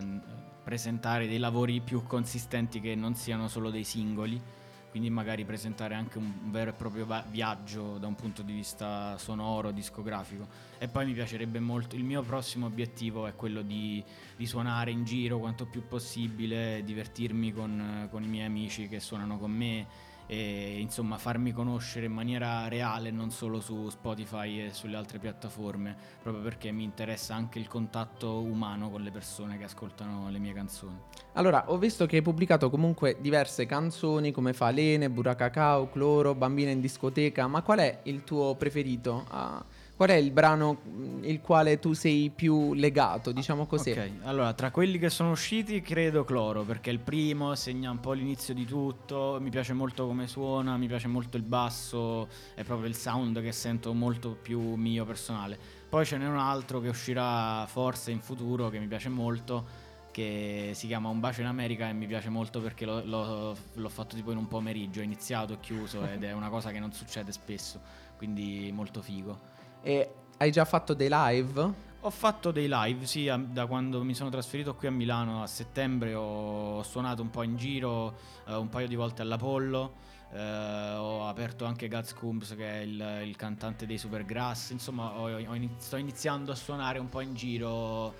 presentare 0.62 1.28
dei 1.28 1.38
lavori 1.38 1.80
più 1.80 2.04
consistenti 2.04 2.82
che 2.82 2.94
non 2.94 3.16
siano 3.16 3.48
solo 3.48 3.70
dei 3.70 3.86
singoli, 3.86 4.42
quindi 4.90 5.10
magari 5.10 5.46
presentare 5.46 5.96
anche 5.96 6.18
un 6.18 6.52
vero 6.52 6.72
e 6.72 6.74
proprio 6.74 7.08
viaggio 7.30 7.98
da 8.00 8.08
un 8.08 8.16
punto 8.16 8.42
di 8.42 8.52
vista 8.52 9.18
sonoro, 9.18 9.72
discografico. 9.72 10.46
E 10.80 10.90
poi 10.90 11.06
mi 11.06 11.14
piacerebbe 11.14 11.62
molto, 11.62 11.96
il 11.96 12.04
mio 12.04 12.22
prossimo 12.22 12.66
obiettivo 12.66 13.28
è 13.28 13.34
quello 13.34 13.62
di, 13.62 14.04
di 14.36 14.46
suonare 14.46 14.92
in 14.92 15.06
giro 15.06 15.40
quanto 15.40 15.66
più 15.68 15.88
possibile, 15.88 16.82
divertirmi 16.84 17.54
con, 17.54 18.10
con 18.12 18.24
i 18.24 18.28
miei 18.28 18.46
amici 18.46 18.90
che 18.90 19.00
suonano 19.00 19.38
con 19.38 19.52
me 19.52 20.12
e 20.26 20.80
insomma 20.80 21.18
farmi 21.18 21.52
conoscere 21.52 22.06
in 22.06 22.14
maniera 22.14 22.68
reale 22.68 23.12
non 23.12 23.32
solo 23.32 23.60
su 23.60 23.90
Spotify 23.90 24.66
e 24.66 24.74
sulle 24.74 24.96
altre 24.96 25.20
piattaforme 25.20 25.96
proprio 26.22 26.44
perché 26.44 26.72
mi 26.72 26.84
interessa 26.84 27.36
anche 27.36 27.60
il 27.60 27.68
contatto 27.68 28.42
umano 28.42 28.90
con 28.90 29.02
le 29.02 29.12
persone 29.12 29.58
che 29.58 29.66
ascoltano 29.66 30.30
le 30.30 30.40
mie 30.40 30.54
canzoni 30.54 30.98
Allora, 31.34 31.70
ho 31.70 31.78
visto 31.78 32.06
che 32.06 32.18
hai 32.18 32.22
pubblicato 32.22 32.70
comunque 32.70 33.18
diverse 33.20 33.66
canzoni 33.66 34.32
come 34.32 34.54
Falene, 34.54 35.10
Buracacao, 35.10 35.90
Cloro, 35.90 36.36
Bambina 36.36 36.70
in 36.70 36.80
discoteca, 36.80 37.48
ma 37.48 37.62
qual 37.62 37.80
è 37.80 38.00
il 38.04 38.24
tuo 38.24 38.56
preferito? 38.56 39.26
Ah, 39.30 39.64
qual 39.96 40.10
è 40.10 40.16
il 40.16 40.32
brano 40.32 40.74
mh, 40.84 41.24
il 41.24 41.40
quale 41.40 41.80
tu 41.80 41.94
sei 41.94 42.32
più 42.34 42.74
legato, 42.74 43.32
diciamo 43.32 43.66
così? 43.66 43.92
ok 43.92 44.12
allora 44.24 44.54
tra 44.54 44.72
quelli 44.72 44.98
che 44.98 45.10
sono 45.10 45.32
usciti 45.32 45.82
credo 45.82 46.24
Cloro 46.24 46.64
perché 46.64 46.90
è 46.90 46.94
il 46.94 47.00
primo 47.00 47.54
segna 47.56 47.92
un 47.92 48.00
po' 48.00 48.14
l'inizio 48.14 48.54
di 48.54 48.66
tutto 48.66 49.38
mi 49.40 49.50
piace 49.50 49.74
molto 49.74 50.08
come 50.08 50.28
suona 50.28 50.78
mi 50.78 50.88
piace 50.88 51.08
molto 51.08 51.38
il 51.38 51.44
basso 51.44 52.28
è 52.56 52.64
proprio 52.64 52.88
il 52.88 52.96
sound 52.96 53.42
che 53.42 53.52
sento 53.52 53.94
molto 53.94 54.32
più 54.42 54.60
mio 54.76 55.06
personale 55.06 55.58
poi 55.90 56.06
ce 56.06 56.18
n'è 56.18 56.28
un 56.28 56.38
altro 56.38 56.80
che 56.80 56.90
uscirà 56.90 57.66
forse 57.68 58.12
in 58.12 58.20
futuro 58.20 58.70
che 58.70 58.80
mi 58.80 58.88
piace 58.88 59.10
molto 59.10 59.92
che 60.14 60.72
si 60.76 60.86
chiama 60.86 61.10
Un 61.10 61.20
bacio 61.20 61.42
in 61.42 61.48
America 61.48 61.90
e 61.90 61.94
mi 61.94 62.06
piace 62.06 62.30
molto 62.30 62.62
perché 62.62 62.86
l'ho, 62.86 63.04
l'ho- 63.04 63.58
l'ho 63.74 63.90
fatto 63.90 64.16
tipo 64.16 64.32
in 64.32 64.38
un 64.38 64.48
pomeriggio, 64.48 65.00
ho 65.00 65.04
iniziato 65.04 65.54
e 65.54 65.60
chiuso 65.60 66.06
ed 66.08 66.24
è 66.24 66.32
una 66.34 66.50
cosa 66.50 66.70
che 66.70 66.78
non 66.78 66.92
succede 66.94 67.32
spesso, 67.32 67.82
quindi 68.16 68.70
molto 68.72 69.02
figo. 69.02 69.40
E 69.86 70.10
hai 70.38 70.50
già 70.50 70.64
fatto 70.64 70.94
dei 70.94 71.10
live? 71.12 71.72
Ho 72.06 72.10
fatto 72.10 72.52
dei 72.52 72.68
live, 72.70 73.06
sì, 73.06 73.32
da 73.50 73.66
quando 73.66 74.02
mi 74.04 74.14
sono 74.14 74.30
trasferito 74.30 74.76
qui 74.76 74.88
a 74.88 74.92
Milano 74.92 75.44
a 75.44 75.48
settembre 75.48 76.14
ho, 76.14 76.82
suonato 76.84 77.22
un 77.22 77.30
po' 77.30 77.44
in 77.44 77.58
giro, 77.58 78.16
eh, 78.48 78.56
un 78.56 78.70
paio 78.70 78.88
di 78.88 78.96
volte 78.96 79.22
all'Apollo, 79.22 79.94
eh, 80.34 80.94
ho 80.96 81.28
aperto 81.28 81.66
anche 81.66 81.88
Gaz 81.90 82.14
Coombs 82.14 82.56
che 82.56 82.80
è 82.80 82.82
il, 82.84 83.22
il 83.26 83.36
cantante 83.36 83.86
dei 83.86 83.98
Supergrass, 83.98 84.70
insomma 84.72 85.18
ho- 85.18 85.30
ho 85.32 85.56
ini- 85.56 85.76
sto 85.78 85.96
iniziando 85.98 86.52
a 86.54 86.56
suonare 86.56 87.00
un 87.00 87.08
po' 87.10 87.22
in 87.22 87.34
giro 87.36 88.14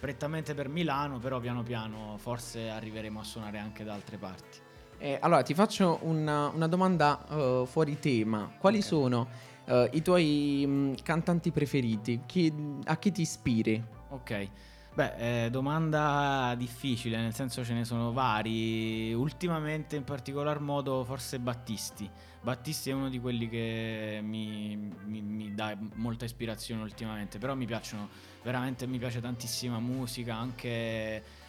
prettamente 0.00 0.54
per 0.54 0.68
Milano, 0.68 1.18
però 1.18 1.38
piano 1.40 1.62
piano 1.64 2.16
forse 2.18 2.68
arriveremo 2.70 3.18
a 3.20 3.24
suonare 3.24 3.58
anche 3.58 3.82
da 3.84 3.92
altre 3.94 4.16
parti. 4.18 4.58
Eh, 5.00 5.16
allora, 5.20 5.42
ti 5.42 5.54
faccio 5.54 5.98
una, 6.02 6.48
una 6.48 6.66
domanda 6.66 7.24
eh, 7.28 7.62
fuori 7.66 8.00
tema. 8.00 8.50
Quali 8.58 8.78
Ok. 8.78 8.84
sono 8.84 9.28
eh, 9.68 9.90
i 9.92 10.02
tuoi 10.02 10.64
mh, 10.66 10.94
cantanti 11.02 11.50
preferiti, 11.52 12.22
chi- 12.26 12.52
a 12.84 12.96
chi 12.96 13.12
ti 13.12 13.20
ispiri? 13.22 13.82
Ok. 14.10 14.48
Beh, 14.94 15.44
eh, 15.44 15.50
domanda 15.50 16.54
difficile, 16.58 17.18
nel 17.18 17.32
senso 17.32 17.64
ce 17.64 17.72
ne 17.72 17.84
sono 17.84 18.12
vari. 18.12 19.12
Ultimamente, 19.14 19.94
in 19.94 20.02
particolar 20.02 20.58
modo, 20.58 21.04
forse 21.04 21.38
Battisti. 21.38 22.10
Battisti 22.40 22.90
è 22.90 22.94
uno 22.94 23.08
di 23.08 23.20
quelli 23.20 23.48
che 23.48 24.18
mi, 24.22 24.76
mi- 25.04 25.20
mi 25.22 25.54
dà 25.54 25.76
molta 25.94 26.24
ispirazione 26.24 26.82
ultimamente. 26.82 27.38
Però 27.38 27.54
mi 27.54 27.66
piacciono 27.66 28.08
veramente, 28.42 28.88
mi 28.88 28.98
piace 28.98 29.20
tantissima 29.20 29.78
musica, 29.78 30.34
anche 30.34 30.68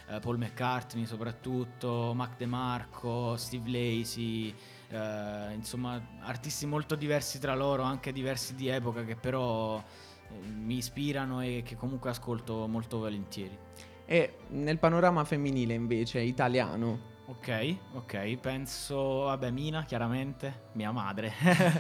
eh, 0.08 0.20
Paul 0.22 0.38
McCartney, 0.38 1.06
soprattutto, 1.08 2.14
Mac 2.14 2.38
DeMarco, 2.38 3.36
Steve 3.36 3.68
Lacey. 3.72 4.54
Eh, 4.90 5.54
insomma, 5.54 6.02
artisti 6.22 6.66
molto 6.66 6.96
diversi 6.96 7.40
tra 7.40 7.56
loro, 7.56 7.84
anche 7.84 8.12
diversi 8.12 8.56
di 8.56 8.68
epoca, 8.68 9.04
che 9.04 9.16
però 9.16 9.78
eh, 9.78 10.48
mi 10.48 10.78
ispirano 10.78 11.42
e 11.42 11.62
che 11.66 11.76
comunque 11.76 12.10
ascolto 12.10 12.68
molto 12.68 12.98
volentieri. 13.00 13.58
E 14.06 14.38
nel 14.50 14.80
panorama 14.80 15.24
femminile 15.24 15.74
invece, 15.74 16.20
italiano, 16.22 17.08
Ok, 17.30 17.76
ok, 17.94 18.38
penso, 18.38 19.20
vabbè, 19.26 19.52
Mina 19.52 19.86
chiaramente, 19.86 20.62
mia 20.72 20.92
madre, 20.92 21.32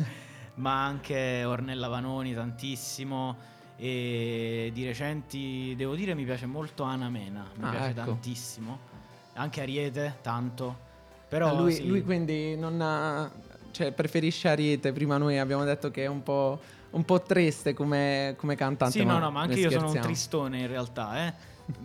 ma 0.55 0.85
anche 0.85 1.43
Ornella 1.43 1.87
Vanoni 1.87 2.35
tantissimo. 2.35 3.35
E 3.75 4.69
di 4.73 4.85
recenti, 4.85 5.73
devo 5.75 5.95
dire, 5.95 6.13
mi 6.13 6.23
piace 6.25 6.45
molto 6.45 6.83
Ana 6.83 7.09
Mena, 7.09 7.49
mi 7.55 7.63
Ah, 7.65 7.69
piace 7.69 7.89
ecco. 7.89 8.03
tantissimo, 8.03 8.79
anche 9.33 9.61
Ariete, 9.61 10.17
tanto, 10.21 10.79
però 11.29 11.55
lui, 11.55 11.73
sì. 11.73 11.87
lui 11.87 12.03
quindi 12.03 12.57
non 12.57 12.81
ha, 12.81 13.31
cioè, 13.71 13.91
preferisce 13.91 14.49
Ariete, 14.49 14.91
prima 14.91 15.17
noi 15.17 15.37
abbiamo 15.37 15.63
detto 15.63 15.91
che 15.91 16.03
è 16.03 16.07
un 16.07 16.23
po', 16.23 16.59
un 16.91 17.05
po' 17.05 17.21
triste 17.21 17.73
come, 17.73 18.33
come 18.37 18.55
cantante. 18.55 18.99
Sì, 18.99 19.05
no, 19.05 19.19
no, 19.19 19.29
ma 19.31 19.41
anche 19.41 19.59
io 19.59 19.69
sono 19.69 19.91
un 19.91 19.99
tristone 19.99 20.59
in 20.59 20.67
realtà, 20.67 21.27
eh. 21.27 21.33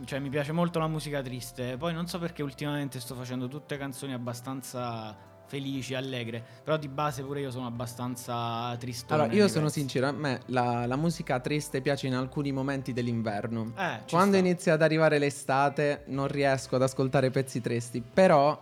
Cioè, 0.06 0.18
mi 0.18 0.30
piace 0.30 0.52
molto 0.52 0.78
la 0.78 0.88
musica 0.88 1.20
triste. 1.20 1.76
Poi 1.76 1.92
non 1.92 2.06
so 2.06 2.18
perché 2.18 2.42
ultimamente 2.42 2.98
sto 3.00 3.14
facendo 3.14 3.48
tutte 3.48 3.76
canzoni 3.76 4.14
abbastanza 4.14 5.14
felici, 5.46 5.94
allegre. 5.94 6.42
Però 6.64 6.76
di 6.76 6.88
base 6.88 7.22
pure 7.22 7.40
io 7.40 7.50
sono 7.50 7.66
abbastanza 7.66 8.74
tristone. 8.78 9.22
Allora, 9.22 9.36
io 9.36 9.46
sono 9.48 9.68
sincero, 9.68 10.08
a 10.08 10.12
me 10.12 10.40
la, 10.46 10.86
la 10.86 10.96
musica 10.96 11.38
triste 11.40 11.80
piace 11.80 12.06
in 12.06 12.14
alcuni 12.14 12.50
momenti 12.50 12.92
dell'inverno. 12.92 13.72
Eh, 13.76 14.00
Quando 14.08 14.36
sta. 14.36 14.46
inizia 14.46 14.72
ad 14.72 14.82
arrivare 14.82 15.18
l'estate 15.18 16.04
non 16.06 16.28
riesco 16.28 16.76
ad 16.76 16.82
ascoltare 16.82 17.30
pezzi 17.30 17.60
tristi, 17.60 18.00
però 18.02 18.58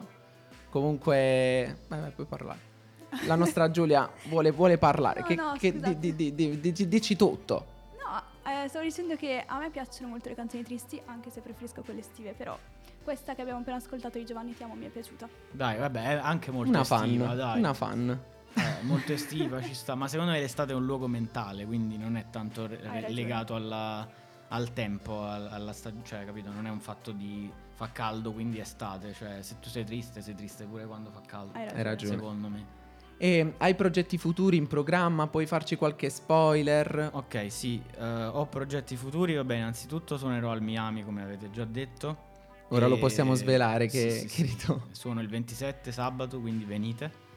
comunque... 0.72 1.76
Vai, 1.88 2.00
vai, 2.00 2.10
puoi 2.10 2.26
parlare. 2.26 2.70
La 3.26 3.34
nostra 3.34 3.70
Giulia 3.70 4.10
vuole, 4.28 4.50
vuole 4.50 4.78
parlare. 4.78 5.20
No, 5.20 5.26
che, 5.26 5.34
no, 5.34 5.52
che- 5.58 5.78
di- 5.78 5.98
di- 6.16 6.34
di- 6.34 6.58
di- 6.60 6.72
di- 6.72 6.88
dici 6.88 7.14
tutto. 7.14 7.66
No, 8.02 8.50
eh, 8.50 8.68
stavo 8.68 8.82
dicendo 8.84 9.14
che 9.16 9.44
a 9.46 9.58
me 9.58 9.68
piacciono 9.70 10.08
molto 10.08 10.30
le 10.30 10.34
canzoni 10.34 10.62
tristi, 10.62 11.00
anche 11.04 11.28
se 11.30 11.40
preferisco 11.42 11.82
quelle 11.82 12.00
estive, 12.00 12.32
però 12.32 12.58
questa 13.04 13.34
che 13.34 13.42
abbiamo 13.42 13.60
appena 13.60 13.76
ascoltato 13.76 14.16
di 14.16 14.24
Giovanni 14.24 14.54
Ti 14.56 14.62
amo 14.62 14.74
mi 14.74 14.86
è 14.86 14.88
piaciuta. 14.88 15.28
Dai, 15.50 15.76
vabbè, 15.78 16.02
è 16.02 16.12
anche 16.22 16.50
molto 16.50 16.70
Una 16.70 16.80
estiva, 16.80 17.26
fan. 17.26 17.36
dai. 17.36 17.58
Una 17.58 17.74
fan. 17.74 18.20
Eh, 18.54 18.82
molto 18.82 19.12
estiva, 19.12 19.60
ci 19.60 19.74
sta. 19.74 19.94
Ma 19.94 20.08
secondo 20.08 20.32
me 20.32 20.40
l'estate 20.40 20.72
è 20.72 20.74
un 20.74 20.86
luogo 20.86 21.06
mentale, 21.06 21.66
quindi 21.66 21.98
non 21.98 22.16
è 22.16 22.26
tanto 22.30 22.66
re- 22.66 23.10
legato 23.10 23.54
alla- 23.54 24.08
al 24.48 24.72
tempo, 24.72 25.22
al- 25.22 25.48
alla 25.50 25.72
stagione. 25.74 26.04
Cioè, 26.04 26.24
capito? 26.24 26.50
Non 26.50 26.66
è 26.66 26.70
un 26.70 26.80
fatto 26.80 27.10
di 27.12 27.50
fa 27.82 27.90
caldo, 27.90 28.32
quindi 28.32 28.58
è 28.58 28.60
estate. 28.60 29.12
Cioè, 29.12 29.42
se 29.42 29.56
tu 29.58 29.68
sei 29.68 29.84
triste, 29.84 30.20
sei 30.22 30.34
triste 30.34 30.64
pure 30.64 30.86
quando 30.86 31.10
fa 31.10 31.20
caldo. 31.26 31.58
Hai 31.58 31.66
Hai 31.68 31.82
ragione. 31.82 32.14
Secondo 32.14 32.48
me. 32.48 32.80
E 33.16 33.54
hai 33.58 33.74
progetti 33.74 34.18
futuri 34.18 34.56
in 34.56 34.66
programma? 34.68 35.26
Puoi 35.26 35.46
farci 35.46 35.76
qualche 35.76 36.08
spoiler? 36.10 37.10
Ok, 37.12 37.50
sì, 37.50 37.82
eh, 37.98 38.24
ho 38.26 38.46
progetti 38.46 38.96
futuri. 38.96 39.34
Vabbè, 39.34 39.56
innanzitutto 39.56 40.16
suonerò 40.16 40.50
al 40.50 40.62
Miami, 40.62 41.04
come 41.04 41.22
avete 41.22 41.50
già 41.50 41.64
detto. 41.64 42.30
Ora 42.68 42.86
lo 42.86 42.96
E- 42.96 42.98
possiamo 43.00 43.34
svelare 43.34 43.88
sì, 43.88 43.98
che, 43.98 44.10
sì, 44.10 44.26
che 44.44 44.48
sì. 44.48 44.72
Suono 44.92 45.20
il 45.20 45.28
27 45.28 45.92
sabato, 45.92 46.40
quindi 46.40 46.64
venite. 46.64 47.30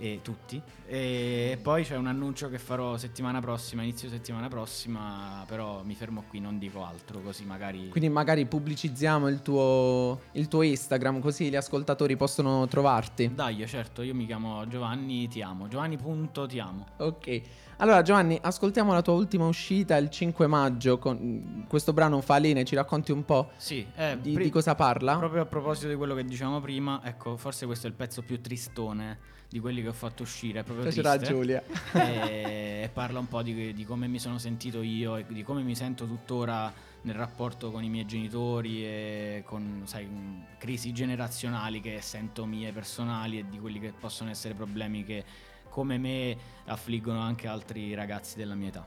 E 0.00 0.20
tutti. 0.22 0.60
E 0.86 1.58
poi 1.62 1.84
c'è 1.84 1.94
un 1.94 2.06
annuncio 2.06 2.48
che 2.48 2.58
farò 2.58 2.96
settimana 2.96 3.40
prossima, 3.40 3.82
inizio 3.82 4.08
settimana 4.08 4.48
prossima. 4.48 5.44
Però 5.46 5.82
mi 5.84 5.94
fermo 5.94 6.24
qui, 6.26 6.40
non 6.40 6.58
dico 6.58 6.82
altro, 6.84 7.20
così 7.20 7.44
magari. 7.44 7.90
Quindi 7.90 8.08
magari 8.08 8.46
pubblicizziamo 8.46 9.28
il 9.28 9.42
tuo, 9.42 10.20
il 10.32 10.48
tuo 10.48 10.62
Instagram 10.62 11.20
così 11.20 11.50
gli 11.50 11.56
ascoltatori 11.56 12.16
possono 12.16 12.66
trovarti. 12.66 13.32
Dai, 13.34 13.66
certo, 13.66 14.00
io 14.00 14.14
mi 14.14 14.24
chiamo 14.24 14.66
Giovanni 14.66 15.28
Ti 15.28 15.42
amo. 15.42 15.68
Giovanni.ti 15.68 16.58
amo. 16.58 16.86
Ok. 16.96 17.42
Allora 17.76 18.02
Giovanni, 18.02 18.38
ascoltiamo 18.40 18.92
la 18.92 19.00
tua 19.00 19.14
ultima 19.14 19.46
uscita 19.46 19.96
il 19.96 20.10
5 20.10 20.46
maggio 20.46 20.98
con 20.98 21.64
questo 21.66 21.94
brano 21.94 22.20
Faline, 22.20 22.62
ci 22.64 22.74
racconti 22.74 23.10
un 23.10 23.24
po' 23.24 23.52
Sì, 23.56 23.86
eh, 23.96 24.18
di, 24.20 24.32
pri- 24.32 24.44
di 24.44 24.50
cosa 24.50 24.74
parla? 24.74 25.16
Proprio 25.16 25.40
a 25.40 25.46
proposito 25.46 25.88
di 25.88 25.94
quello 25.94 26.14
che 26.14 26.24
dicevamo 26.24 26.60
prima, 26.60 27.00
ecco, 27.02 27.38
forse 27.38 27.64
questo 27.64 27.86
è 27.86 27.90
il 27.90 27.96
pezzo 27.96 28.20
più 28.20 28.38
tristone 28.42 29.18
di 29.50 29.58
quelli 29.58 29.82
che 29.82 29.88
ho 29.88 29.92
fatto 29.92 30.22
uscire. 30.22 30.60
È 30.60 30.62
proprio 30.62 30.84
Piacerà 30.84 31.10
a 31.10 31.16
triste. 31.16 31.34
Giulia. 31.34 31.62
e 31.92 32.88
parla 32.92 33.18
un 33.18 33.26
po' 33.26 33.42
di, 33.42 33.74
di 33.74 33.84
come 33.84 34.06
mi 34.06 34.20
sono 34.20 34.38
sentito 34.38 34.80
io 34.80 35.16
e 35.16 35.24
di 35.28 35.42
come 35.42 35.62
mi 35.62 35.74
sento 35.74 36.06
tuttora 36.06 36.72
nel 37.02 37.14
rapporto 37.14 37.70
con 37.70 37.82
i 37.82 37.88
miei 37.88 38.06
genitori 38.06 38.84
e 38.84 39.42
con 39.44 39.82
sai, 39.84 40.04
mh, 40.04 40.46
crisi 40.58 40.92
generazionali 40.92 41.80
che 41.80 42.00
sento 42.00 42.44
mie 42.46 42.70
personali 42.72 43.38
e 43.38 43.44
di 43.48 43.58
quelli 43.58 43.80
che 43.80 43.92
possono 43.98 44.30
essere 44.30 44.54
problemi 44.54 45.04
che 45.04 45.24
come 45.68 45.98
me 45.98 46.36
affliggono 46.66 47.20
anche 47.20 47.48
altri 47.48 47.94
ragazzi 47.94 48.36
della 48.36 48.54
mia 48.54 48.68
età. 48.68 48.86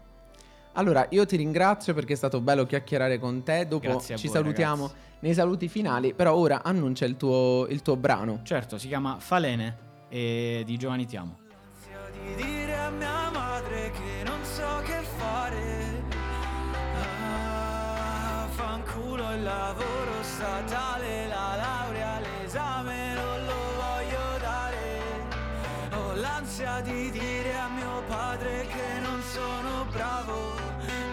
Allora, 0.75 1.05
io 1.09 1.25
ti 1.25 1.35
ringrazio 1.35 1.93
perché 1.93 2.13
è 2.13 2.15
stato 2.15 2.39
bello 2.39 2.65
chiacchierare 2.65 3.19
con 3.19 3.43
te. 3.43 3.67
Dopo 3.67 3.87
Grazie 3.87 4.17
ci 4.17 4.27
voi, 4.27 4.35
salutiamo 4.35 4.87
ragazzi. 4.87 5.01
nei 5.19 5.33
saluti 5.33 5.67
finali, 5.67 6.13
però 6.13 6.35
ora 6.35 6.63
annuncia 6.63 7.05
il 7.05 7.15
tuo, 7.17 7.67
il 7.69 7.81
tuo 7.81 7.95
brano. 7.95 8.39
Certo, 8.43 8.77
si 8.77 8.87
chiama 8.87 9.19
Falene 9.19 9.91
e 10.13 10.61
di 10.63 10.77
Giovanni 10.77 11.07
Ti 11.07 11.17
amo. 11.17 11.39
Di 12.11 12.43
dire 12.43 12.77
a 12.77 12.89
mia 12.91 13.31
madre 13.31 13.89
che 13.89 14.23
non 14.23 14.43
so 14.43 14.81
che 14.85 15.01
fare. 15.17 16.03
Ah, 17.01 18.47
fanculo 18.51 19.33
il 19.33 19.41
lavoro 19.41 20.21
statale, 20.21 21.27
la 21.27 21.55
laurea, 21.55 22.19
l'esame 22.19 23.15
non 23.15 23.45
lo 23.45 23.61
voglio 23.81 24.37
dare. 24.39 25.01
Ho 25.95 26.13
l'ansia 26.13 26.79
di 26.81 27.09
dire 27.09 27.55
a 27.55 27.69
mio 27.69 28.03
padre 28.07 28.67
che 28.67 28.99
non 29.01 29.19
sono 29.23 29.85
bravo 29.91 30.51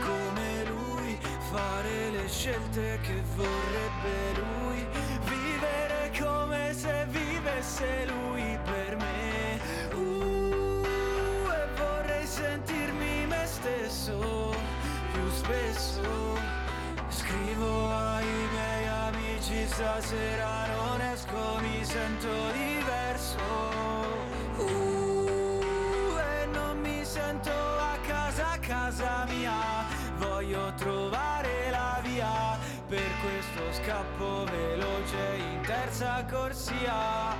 come 0.04 0.64
lui, 0.68 1.18
fare 1.50 2.10
le 2.10 2.28
scelte 2.28 2.98
che 3.00 3.22
vorrebbe 3.34 4.40
lui, 4.40 4.86
vivere 5.24 6.12
come 6.18 6.74
se 6.74 7.06
vivesse 7.08 8.04
lui 8.06 8.19
spesso. 15.80 16.38
Scrivo 17.08 17.90
ai 17.90 18.24
miei 18.52 18.86
amici 18.86 19.66
stasera 19.66 20.66
non 20.66 21.00
esco, 21.00 21.58
mi 21.60 21.84
sento 21.84 22.28
diverso. 22.52 23.38
Uh, 24.56 26.16
e 26.18 26.46
non 26.52 26.78
mi 26.80 27.04
sento 27.04 27.50
a 27.50 27.96
casa, 28.06 28.50
a 28.52 28.58
casa 28.58 29.26
mia. 29.28 29.86
Voglio 30.18 30.72
trovare 30.76 31.70
la 31.70 32.00
via 32.02 32.58
per 32.86 33.10
questo 33.22 33.82
scappo 33.82 34.44
veloce 34.44 35.36
in 35.38 35.60
terza 35.62 36.24
corsia. 36.30 37.39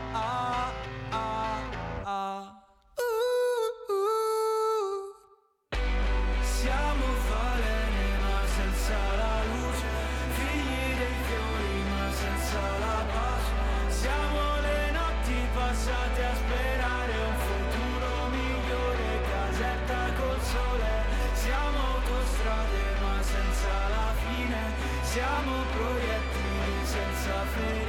Siamo 25.41 25.65
proiettili 25.73 26.85
senza 26.85 27.45
ferire. 27.55 27.80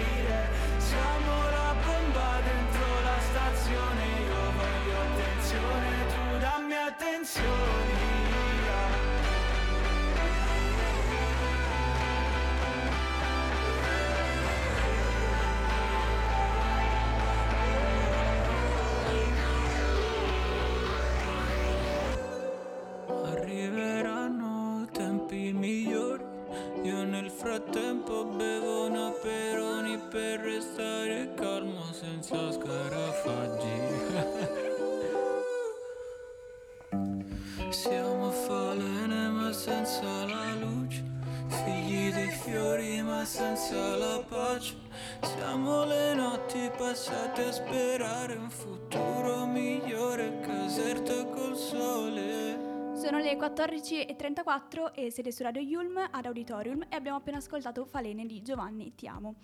Fiori 42.43 43.01
ma 43.01 43.23
senza 43.23 43.95
la 43.95 44.23
pace. 44.27 44.75
Siamo 45.21 45.83
le 45.85 46.13
notti 46.15 46.69
passate 46.75 47.45
a 47.45 47.51
sperare 47.51 48.35
un 48.35 48.49
futuro 48.49 49.45
migliore, 49.45 50.39
caserta 50.41 51.25
col 51.25 51.55
sole. 51.55 52.69
Sono 52.95 53.19
le 53.19 53.35
14.34 53.37 54.93
e 54.93 55.11
siete 55.11 55.31
su 55.31 55.43
Radio 55.43 55.61
Yulm 55.61 55.97
ad 56.09 56.25
Auditorium 56.25 56.83
e 56.89 56.95
abbiamo 56.95 57.17
appena 57.17 57.37
ascoltato 57.37 57.85
Falene 57.85 58.25
di 58.25 58.41
Giovanni 58.41 58.93
Ti 58.95 59.07
amo. 59.07 59.35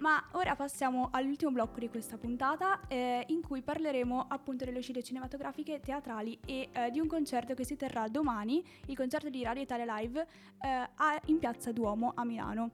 Ma 0.00 0.22
ora 0.32 0.56
passiamo 0.56 1.08
all'ultimo 1.12 1.50
blocco 1.50 1.78
di 1.78 1.90
questa 1.90 2.16
puntata 2.16 2.80
eh, 2.88 3.22
in 3.28 3.42
cui 3.42 3.60
parleremo 3.60 4.26
appunto 4.28 4.64
delle 4.64 4.78
uscite 4.78 5.02
cinematografiche, 5.02 5.80
teatrali 5.80 6.38
e 6.46 6.70
eh, 6.72 6.90
di 6.90 7.00
un 7.00 7.06
concerto 7.06 7.52
che 7.52 7.64
si 7.64 7.76
terrà 7.76 8.08
domani, 8.08 8.64
il 8.86 8.96
concerto 8.96 9.28
di 9.28 9.42
Radio 9.42 9.62
Italia 9.62 9.98
Live 9.98 10.26
eh, 10.62 10.68
a- 10.94 11.20
in 11.26 11.38
Piazza 11.38 11.70
Duomo 11.72 12.12
a 12.14 12.24
Milano. 12.24 12.70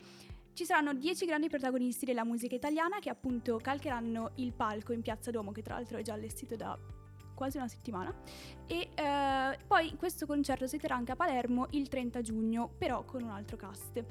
Ci 0.52 0.64
saranno 0.64 0.94
dieci 0.94 1.26
grandi 1.26 1.48
protagonisti 1.48 2.04
della 2.04 2.24
musica 2.24 2.54
italiana 2.54 3.00
che 3.00 3.10
appunto 3.10 3.58
calcheranno 3.60 4.30
il 4.36 4.52
palco 4.52 4.92
in 4.92 5.02
Piazza 5.02 5.32
Duomo, 5.32 5.50
che 5.50 5.62
tra 5.62 5.74
l'altro 5.74 5.98
è 5.98 6.02
già 6.02 6.12
allestito 6.12 6.54
da 6.54 6.78
quasi 7.34 7.56
una 7.56 7.68
settimana. 7.68 8.14
E 8.68 8.88
eh, 8.94 9.58
poi 9.66 9.96
questo 9.96 10.26
concerto 10.26 10.68
si 10.68 10.78
terrà 10.78 10.94
anche 10.94 11.10
a 11.10 11.16
Palermo 11.16 11.66
il 11.70 11.88
30 11.88 12.20
giugno, 12.20 12.70
però 12.78 13.02
con 13.04 13.24
un 13.24 13.30
altro 13.30 13.56
cast. 13.56 14.04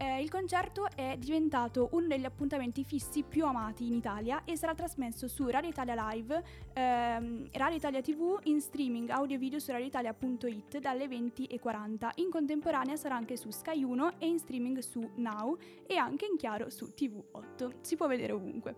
Eh, 0.00 0.22
il 0.22 0.30
concerto 0.30 0.86
è 0.94 1.16
diventato 1.18 1.88
uno 1.92 2.06
degli 2.06 2.24
appuntamenti 2.24 2.84
fissi 2.84 3.24
più 3.24 3.44
amati 3.44 3.84
in 3.88 3.94
Italia 3.94 4.44
e 4.44 4.56
sarà 4.56 4.72
trasmesso 4.72 5.26
su 5.26 5.48
Radio 5.48 5.70
Italia 5.70 6.10
Live, 6.10 6.44
ehm, 6.72 7.48
Radio 7.54 7.76
Italia 7.76 8.00
TV, 8.00 8.38
in 8.44 8.60
streaming 8.60 9.10
audio 9.10 9.34
e 9.34 9.38
video 9.40 9.58
su 9.58 9.72
radioitalia.it 9.72 10.78
dalle 10.78 11.08
20.40. 11.08 12.10
In 12.16 12.30
contemporanea 12.30 12.94
sarà 12.94 13.16
anche 13.16 13.36
su 13.36 13.50
Sky 13.50 13.82
1 13.82 14.20
e 14.20 14.26
in 14.28 14.38
streaming 14.38 14.78
su 14.78 15.00
Now 15.16 15.58
e 15.84 15.96
anche 15.96 16.26
in 16.26 16.36
chiaro 16.36 16.70
su 16.70 16.92
TV8. 16.96 17.78
Si 17.80 17.96
può 17.96 18.06
vedere 18.06 18.32
ovunque. 18.32 18.76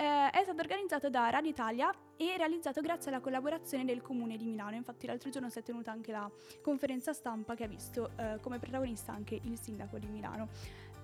Eh, 0.00 0.30
è 0.30 0.42
stato 0.44 0.62
organizzato 0.62 1.10
da 1.10 1.28
Radio 1.28 1.50
Italia 1.50 1.92
e 2.16 2.34
realizzato 2.38 2.80
grazie 2.80 3.10
alla 3.10 3.20
collaborazione 3.20 3.84
del 3.84 4.00
Comune 4.00 4.38
di 4.38 4.46
Milano. 4.46 4.74
Infatti 4.74 5.06
l'altro 5.06 5.28
giorno 5.28 5.50
si 5.50 5.58
è 5.58 5.62
tenuta 5.62 5.90
anche 5.90 6.10
la 6.10 6.30
conferenza 6.62 7.12
stampa 7.12 7.54
che 7.54 7.64
ha 7.64 7.66
visto 7.66 8.12
eh, 8.16 8.38
come 8.40 8.58
protagonista 8.58 9.12
anche 9.12 9.38
il 9.42 9.58
sindaco 9.58 9.98
di 9.98 10.06
Milano. 10.06 10.48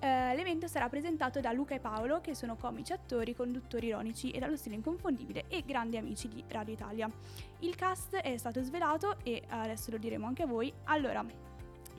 Eh, 0.00 0.34
l'evento 0.34 0.66
sarà 0.66 0.88
presentato 0.88 1.40
da 1.40 1.52
Luca 1.52 1.74
e 1.74 1.78
Paolo, 1.78 2.22
che 2.22 2.34
sono 2.34 2.56
comici 2.56 2.94
attori, 2.94 3.34
conduttori 3.34 3.88
ironici 3.88 4.30
e 4.30 4.38
dallo 4.38 4.56
stile 4.56 4.76
inconfondibile 4.76 5.44
e 5.48 5.62
grandi 5.62 5.98
amici 5.98 6.28
di 6.28 6.42
Radio 6.48 6.72
Italia. 6.72 7.10
Il 7.58 7.76
cast 7.76 8.16
è 8.16 8.34
stato 8.38 8.62
svelato 8.62 9.18
e 9.24 9.42
adesso 9.48 9.90
lo 9.90 9.98
diremo 9.98 10.26
anche 10.26 10.44
a 10.44 10.46
voi. 10.46 10.72
Allora, 10.84 11.22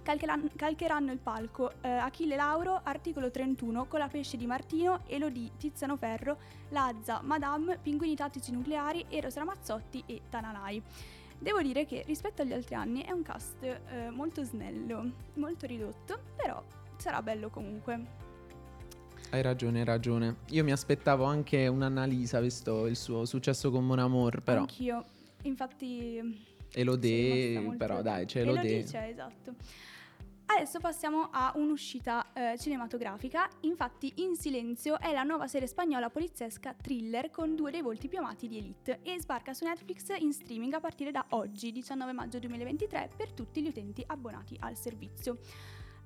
calcheran- 0.08 0.50
calcheranno 0.56 1.12
il 1.12 1.18
palco 1.18 1.74
eh, 1.82 1.90
Achille 1.90 2.38
Lauro, 2.38 2.80
Articolo 2.82 3.30
31, 3.30 3.88
Colapesce 3.88 4.38
di 4.38 4.46
Martino, 4.46 5.02
Elodie, 5.08 5.52
Tiziano 5.58 5.98
Ferro, 5.98 6.38
Lazza, 6.70 7.20
Madame, 7.24 7.78
Pinguini 7.82 8.16
Tattici 8.16 8.54
Nucleari, 8.54 9.06
Eros 9.10 9.36
Ramazzotti 9.36 10.04
e 10.06 10.22
Tananai. 10.30 10.82
Devo 11.38 11.62
dire 11.62 11.86
che 11.86 12.04
rispetto 12.08 12.42
agli 12.42 12.54
altri 12.54 12.76
anni 12.76 13.04
è 13.04 13.12
un 13.12 13.22
cast 13.22 13.62
eh, 13.64 14.10
molto 14.10 14.44
snello, 14.44 15.12
molto 15.34 15.66
ridotto, 15.66 16.18
però 16.38 16.64
sarà 16.96 17.22
bello 17.22 17.50
comunque. 17.50 18.26
Hai 19.32 19.42
ragione, 19.42 19.80
hai 19.80 19.86
ragione. 19.86 20.38
Io 20.52 20.64
mi 20.64 20.72
aspettavo 20.72 21.26
anche 21.26 21.68
un'Annalisa, 21.68 22.40
visto 22.40 22.88
il 22.88 22.96
suo 22.96 23.26
successo 23.26 23.70
con 23.72 23.86
Mon 23.86 24.00
Amour, 24.00 24.42
però. 24.42 24.62
Anch'io, 24.62 25.04
infatti... 25.42 26.56
Elodie, 26.74 27.76
però 27.78 28.02
dai, 28.02 28.26
c'è 28.26 28.42
Elodie 28.42 28.62
Elodie. 28.62 28.84
c'è, 28.84 29.08
esatto. 29.10 29.56
Adesso 30.50 30.80
passiamo 30.80 31.28
a 31.30 31.52
un'uscita 31.56 32.32
eh, 32.32 32.58
cinematografica. 32.58 33.50
Infatti, 33.62 34.14
In 34.24 34.38
Silenzio 34.38 34.98
è 34.98 35.12
la 35.12 35.24
nuova 35.24 35.46
serie 35.46 35.68
spagnola 35.68 36.10
poliziesca 36.10 36.74
thriller 36.74 37.30
con 37.30 37.54
due 37.54 37.70
dei 37.70 37.82
volti 37.82 38.08
più 38.08 38.20
amati 38.20 38.48
di 38.48 38.58
Elite 38.58 39.00
e 39.04 39.20
sbarca 39.20 39.54
su 39.54 39.66
Netflix 39.66 40.08
in 40.18 40.32
streaming 40.32 40.74
a 40.74 40.80
partire 40.80 41.12
da 41.12 41.26
oggi, 41.32 41.74
19 41.74 42.14
maggio 42.14 42.40
2023, 42.40 43.10
per 43.18 43.34
tutti 43.34 43.62
gli 43.62 43.68
utenti 43.68 44.02
abbonati 44.08 44.56
al 44.62 44.78
servizio. 44.78 45.38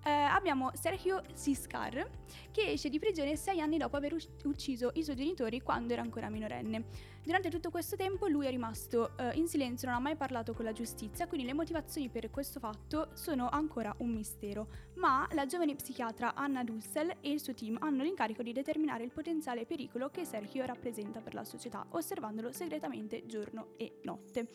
Eh, 0.03 0.09
abbiamo 0.09 0.71
Sergio 0.73 1.21
Siscar 1.33 2.09
che 2.51 2.71
esce 2.71 2.89
di 2.89 2.97
prigione 2.97 3.35
sei 3.35 3.61
anni 3.61 3.77
dopo 3.77 3.97
aver 3.97 4.15
ucciso 4.45 4.89
i 4.95 5.03
suoi 5.03 5.15
genitori 5.15 5.61
quando 5.61 5.93
era 5.93 6.01
ancora 6.01 6.29
minorenne. 6.29 6.85
Durante 7.23 7.51
tutto 7.51 7.69
questo 7.69 7.95
tempo 7.95 8.25
lui 8.25 8.47
è 8.47 8.49
rimasto 8.49 9.15
eh, 9.15 9.35
in 9.35 9.47
silenzio, 9.47 9.87
non 9.87 9.97
ha 9.97 9.99
mai 9.99 10.15
parlato 10.15 10.53
con 10.53 10.65
la 10.65 10.71
giustizia, 10.71 11.27
quindi 11.27 11.45
le 11.45 11.53
motivazioni 11.53 12.09
per 12.09 12.31
questo 12.31 12.59
fatto 12.59 13.09
sono 13.13 13.47
ancora 13.47 13.93
un 13.99 14.09
mistero. 14.09 14.67
Ma 14.95 15.27
la 15.33 15.45
giovane 15.45 15.75
psichiatra 15.75 16.33
Anna 16.33 16.63
Dussel 16.63 17.17
e 17.21 17.29
il 17.29 17.39
suo 17.39 17.53
team 17.53 17.77
hanno 17.79 18.01
l'incarico 18.01 18.41
di 18.41 18.53
determinare 18.53 19.03
il 19.03 19.11
potenziale 19.11 19.65
pericolo 19.65 20.09
che 20.09 20.25
Sergio 20.25 20.65
rappresenta 20.65 21.19
per 21.19 21.35
la 21.35 21.43
società, 21.43 21.85
osservandolo 21.89 22.51
segretamente 22.51 23.27
giorno 23.27 23.73
e 23.77 23.99
notte. 24.01 24.47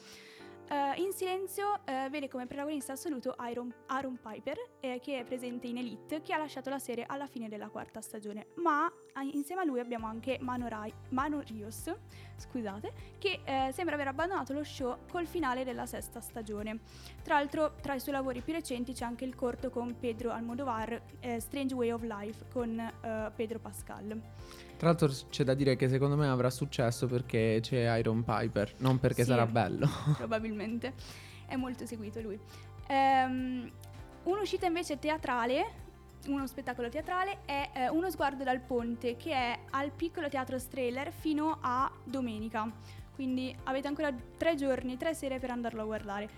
Eh, 0.68 1.00
in 1.00 1.12
silenzio 1.12 1.78
eh, 1.84 2.08
vede 2.10 2.28
come 2.28 2.46
protagonista 2.46 2.94
assoluto 2.94 3.34
Aaron, 3.36 3.72
Aaron 3.86 4.18
Piper, 4.20 4.56
eh, 4.80 4.98
che 5.00 5.20
è 5.20 5.24
presente 5.24 5.68
in 5.68 5.76
Elite, 5.76 6.22
che 6.22 6.32
ha 6.32 6.38
lasciato 6.38 6.70
la 6.70 6.80
serie 6.80 7.04
alla 7.06 7.28
fine 7.28 7.48
della 7.48 7.68
quarta 7.68 8.00
stagione. 8.00 8.48
Ma 8.56 8.84
a- 9.12 9.22
insieme 9.22 9.62
a 9.62 9.64
lui 9.64 9.78
abbiamo 9.78 10.08
anche 10.08 10.38
Mano, 10.40 10.66
Rai- 10.66 10.92
Mano 11.10 11.40
Rios, 11.46 11.94
scusate, 12.36 12.92
che 13.18 13.40
eh, 13.44 13.70
sembra 13.72 13.94
aver 13.94 14.08
abbandonato 14.08 14.52
lo 14.52 14.64
show 14.64 14.96
col 15.08 15.26
finale 15.26 15.62
della 15.62 15.86
sesta 15.86 16.20
stagione. 16.20 16.80
Tra 17.22 17.34
l'altro, 17.34 17.76
tra 17.80 17.94
i 17.94 18.00
suoi 18.00 18.14
lavori 18.14 18.40
più 18.40 18.52
recenti 18.52 18.92
c'è 18.92 19.04
anche 19.04 19.24
il 19.24 19.36
corto 19.36 19.70
con 19.70 19.96
Pedro 19.98 20.32
Almodovar, 20.32 21.00
eh, 21.20 21.38
Strange 21.38 21.74
Way 21.74 21.90
of 21.92 22.02
Life, 22.02 22.44
con 22.52 22.76
eh, 22.76 23.32
Pedro 23.36 23.60
Pascal. 23.60 24.20
Tra 24.76 24.88
l'altro 24.88 25.10
c'è 25.30 25.42
da 25.42 25.54
dire 25.54 25.74
che 25.76 25.88
secondo 25.88 26.16
me 26.16 26.28
avrà 26.28 26.50
successo 26.50 27.06
perché 27.06 27.60
c'è 27.62 27.96
Iron 27.98 28.22
Piper, 28.24 28.74
non 28.78 28.98
perché 28.98 29.22
Sì. 29.22 29.30
sarà 29.30 29.46
bello. 29.46 29.88
probabilmente. 30.16 30.92
È 31.46 31.56
molto 31.56 31.86
seguito 31.86 32.20
lui. 32.20 32.38
Ehm, 32.88 33.70
un'uscita 34.24 34.66
invece 34.66 34.98
teatrale, 34.98 35.64
uno 36.26 36.46
spettacolo 36.46 36.88
teatrale, 36.88 37.38
è 37.44 37.70
eh, 37.72 37.88
Uno 37.88 38.10
sguardo 38.10 38.44
dal 38.44 38.60
ponte, 38.60 39.16
che 39.16 39.32
è 39.32 39.58
al 39.70 39.90
piccolo 39.92 40.28
teatro 40.28 40.58
Strehler 40.58 41.10
fino 41.10 41.58
a 41.60 41.90
domenica. 42.04 42.70
Quindi 43.14 43.56
avete 43.64 43.88
ancora 43.88 44.12
tre 44.36 44.56
giorni, 44.56 44.98
tre 44.98 45.14
sere 45.14 45.38
per 45.38 45.50
andarlo 45.50 45.80
a 45.82 45.84
guardare. 45.86 46.28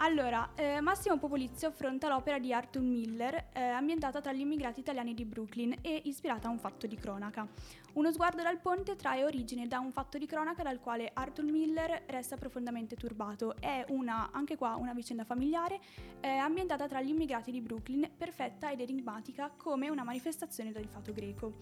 Allora, 0.00 0.50
eh, 0.54 0.80
Massimo 0.80 1.18
Popolizio 1.18 1.68
affronta 1.68 2.08
l'opera 2.08 2.38
di 2.38 2.52
Arthur 2.52 2.82
Miller, 2.82 3.48
eh, 3.52 3.60
ambientata 3.60 4.20
tra 4.20 4.32
gli 4.32 4.40
immigrati 4.40 4.78
italiani 4.78 5.12
di 5.12 5.24
Brooklyn 5.24 5.74
e 5.80 6.02
ispirata 6.04 6.46
a 6.46 6.52
un 6.52 6.58
fatto 6.60 6.86
di 6.86 6.94
cronaca. 6.94 7.48
Uno 7.94 8.12
sguardo 8.12 8.42
dal 8.42 8.60
ponte 8.60 8.94
trae 8.94 9.24
origine 9.24 9.66
da 9.66 9.80
un 9.80 9.90
fatto 9.90 10.18
di 10.18 10.26
cronaca 10.26 10.62
dal 10.62 10.78
quale 10.78 11.10
Arthur 11.12 11.46
Miller 11.46 12.04
resta 12.06 12.36
profondamente 12.36 12.94
turbato. 12.94 13.56
È 13.58 13.84
una, 13.88 14.30
anche 14.30 14.56
qua, 14.56 14.76
una 14.76 14.92
vicenda 14.92 15.24
familiare 15.24 15.80
eh, 16.20 16.28
ambientata 16.28 16.86
tra 16.86 17.02
gli 17.02 17.08
immigrati 17.08 17.50
di 17.50 17.60
Brooklyn, 17.60 18.08
perfetta 18.16 18.70
ed 18.70 18.80
enigmatica 18.80 19.50
come 19.56 19.88
una 19.88 20.04
manifestazione 20.04 20.70
del 20.70 20.86
fato 20.86 21.12
greco. 21.12 21.54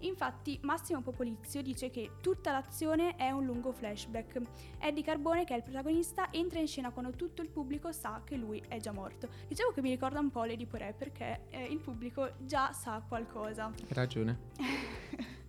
Infatti, 0.00 0.58
Massimo 0.62 1.00
Popolizio 1.00 1.62
dice 1.62 1.90
che 1.90 2.10
tutta 2.20 2.50
l'azione 2.50 3.14
è 3.14 3.30
un 3.30 3.44
lungo 3.44 3.70
flashback. 3.70 4.40
Eddie 4.80 5.04
Carbone, 5.04 5.44
che 5.44 5.54
è 5.54 5.58
il 5.58 5.62
protagonista, 5.62 6.32
entra 6.32 6.58
in 6.58 6.66
scena 6.66 6.90
quando 6.90 7.12
tutto 7.12 7.40
il 7.40 7.50
pubblico 7.50 7.83
sa 7.92 8.22
che 8.24 8.36
lui 8.36 8.62
è 8.68 8.78
già 8.78 8.92
morto. 8.92 9.28
Dicevo 9.48 9.72
che 9.72 9.80
mi 9.82 9.90
ricorda 9.90 10.20
un 10.20 10.30
po' 10.30 10.44
Lady 10.44 10.66
Porè 10.66 10.94
perché 10.94 11.46
eh, 11.50 11.64
il 11.64 11.78
pubblico 11.78 12.32
già 12.40 12.72
sa 12.72 13.02
qualcosa. 13.06 13.66
Hai 13.66 13.86
ragione. 13.90 14.38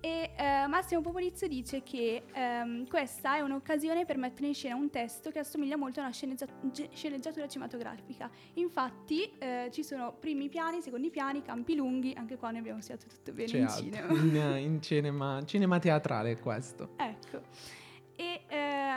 E 0.00 0.30
eh, 0.36 0.66
Massimo 0.68 1.00
Popolizio 1.00 1.48
dice 1.48 1.82
che 1.82 2.22
ehm, 2.32 2.86
questa 2.86 3.36
è 3.36 3.40
un'occasione 3.40 4.04
per 4.04 4.16
mettere 4.16 4.46
in 4.46 4.54
scena 4.54 4.76
un 4.76 4.90
testo 4.90 5.30
che 5.30 5.40
assomiglia 5.40 5.76
molto 5.76 5.98
a 5.98 6.04
una 6.04 6.12
sceneggia- 6.12 6.46
ge- 6.70 6.90
sceneggiatura 6.94 7.48
cinematografica. 7.48 8.30
Infatti 8.54 9.28
eh, 9.38 9.68
ci 9.72 9.82
sono 9.82 10.14
primi 10.18 10.48
piani, 10.48 10.80
secondi 10.82 11.10
piani, 11.10 11.42
campi 11.42 11.74
lunghi, 11.74 12.14
anche 12.16 12.36
qua 12.36 12.52
ne 12.52 12.58
abbiamo 12.58 12.80
studiato 12.80 13.12
tutto 13.12 13.32
bene 13.32 13.48
C'è 13.48 13.58
in 13.58 13.64
altro. 13.64 14.16
cinema. 14.16 14.56
In, 14.56 14.72
in 14.72 14.82
cinema, 14.82 15.44
cinema 15.44 15.78
teatrale 15.80 16.38
questo. 16.38 16.90
Ecco. 16.96 17.42
E 18.14 18.42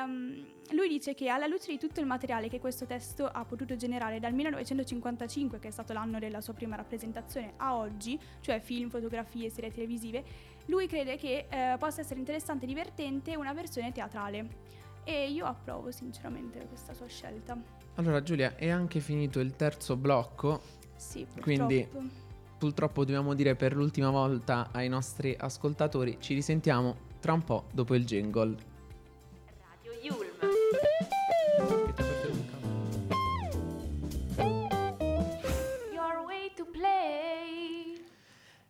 ehm, 0.04 0.46
lui 0.72 0.88
dice 0.88 1.14
che 1.14 1.28
alla 1.30 1.48
luce 1.48 1.72
di 1.72 1.78
tutto 1.78 2.00
il 2.00 2.06
materiale 2.06 2.48
che 2.48 2.60
questo 2.60 2.86
testo 2.86 3.26
ha 3.28 3.44
potuto 3.46 3.76
generare 3.76 4.20
dal 4.20 4.34
1955, 4.34 5.60
che 5.60 5.68
è 5.68 5.72
stato 5.72 5.94
l'anno 5.94 6.20
della 6.20 6.42
sua 6.42 6.54
prima 6.54 6.76
rappresentazione, 6.76 7.54
a 7.58 7.76
oggi, 7.76 8.20
cioè 8.40 8.60
film, 8.60 8.90
fotografie, 8.90 9.50
serie 9.50 9.72
televisive, 9.72 10.24
lui 10.68 10.88
crede 10.88 11.18
che 11.18 11.48
eh, 11.50 11.76
possa 11.78 12.02
essere 12.02 12.20
interessante 12.20 12.66
e 12.66 12.68
divertente 12.68 13.36
una 13.36 13.54
versione 13.54 13.92
teatrale. 13.92 14.70
E 15.04 15.30
io 15.32 15.46
approvo 15.46 15.90
sinceramente 15.92 16.66
questa 16.68 16.94
sua 16.94 17.08
scelta. 17.08 17.60
Allora 17.96 18.22
Giulia, 18.22 18.56
è 18.56 18.70
anche 18.70 19.00
finito 19.00 19.40
il 19.40 19.56
terzo 19.56 19.98
blocco, 19.98 20.62
Sì, 20.96 21.26
Quindi- 21.42 21.88
purtroppo. 21.90 22.14
purtroppo 22.60 23.04
dobbiamo 23.06 23.34
dire 23.34 23.56
per 23.56 23.76
l'ultima 23.76 24.12
volta 24.12 24.70
ai 24.72 24.88
nostri 24.88 25.36
ascoltatori, 25.38 26.18
ci 26.20 26.36
risentiamo 26.36 27.10
tra 27.20 27.34
un 27.34 27.44
po' 27.44 27.66
dopo 27.74 27.96
il 27.96 28.06
jingle. 28.06 28.56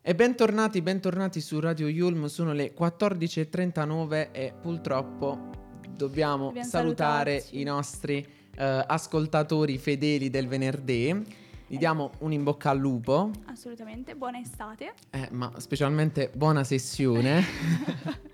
E 0.04 0.16
bentornati, 0.16 0.82
bentornati 0.82 1.42
su 1.42 1.60
Radio 1.60 1.88
Yulm, 1.88 2.26
sono 2.26 2.54
le 2.54 2.74
14.39 2.74 4.30
e 4.32 4.54
purtroppo 4.60 5.50
dobbiamo, 5.96 6.46
Dobbiamo 6.46 6.68
salutare 6.68 7.40
salutarci. 7.40 7.60
i 7.60 7.64
nostri 7.64 8.28
eh, 8.56 8.84
ascoltatori 8.88 9.78
fedeli 9.78 10.30
del 10.32 10.48
venerdì. 10.48 11.24
Gli 11.68 11.78
diamo 11.78 12.12
un 12.20 12.34
in 12.34 12.44
bocca 12.44 12.72
al 12.72 12.80
lupo, 12.80 13.30
Assolutamente, 13.46 14.16
buona 14.16 14.40
estate. 14.40 14.94
eh, 15.12 15.28
ma 15.32 15.52
specialmente 15.58 16.32
buona 16.34 16.64
sessione. 16.64 17.44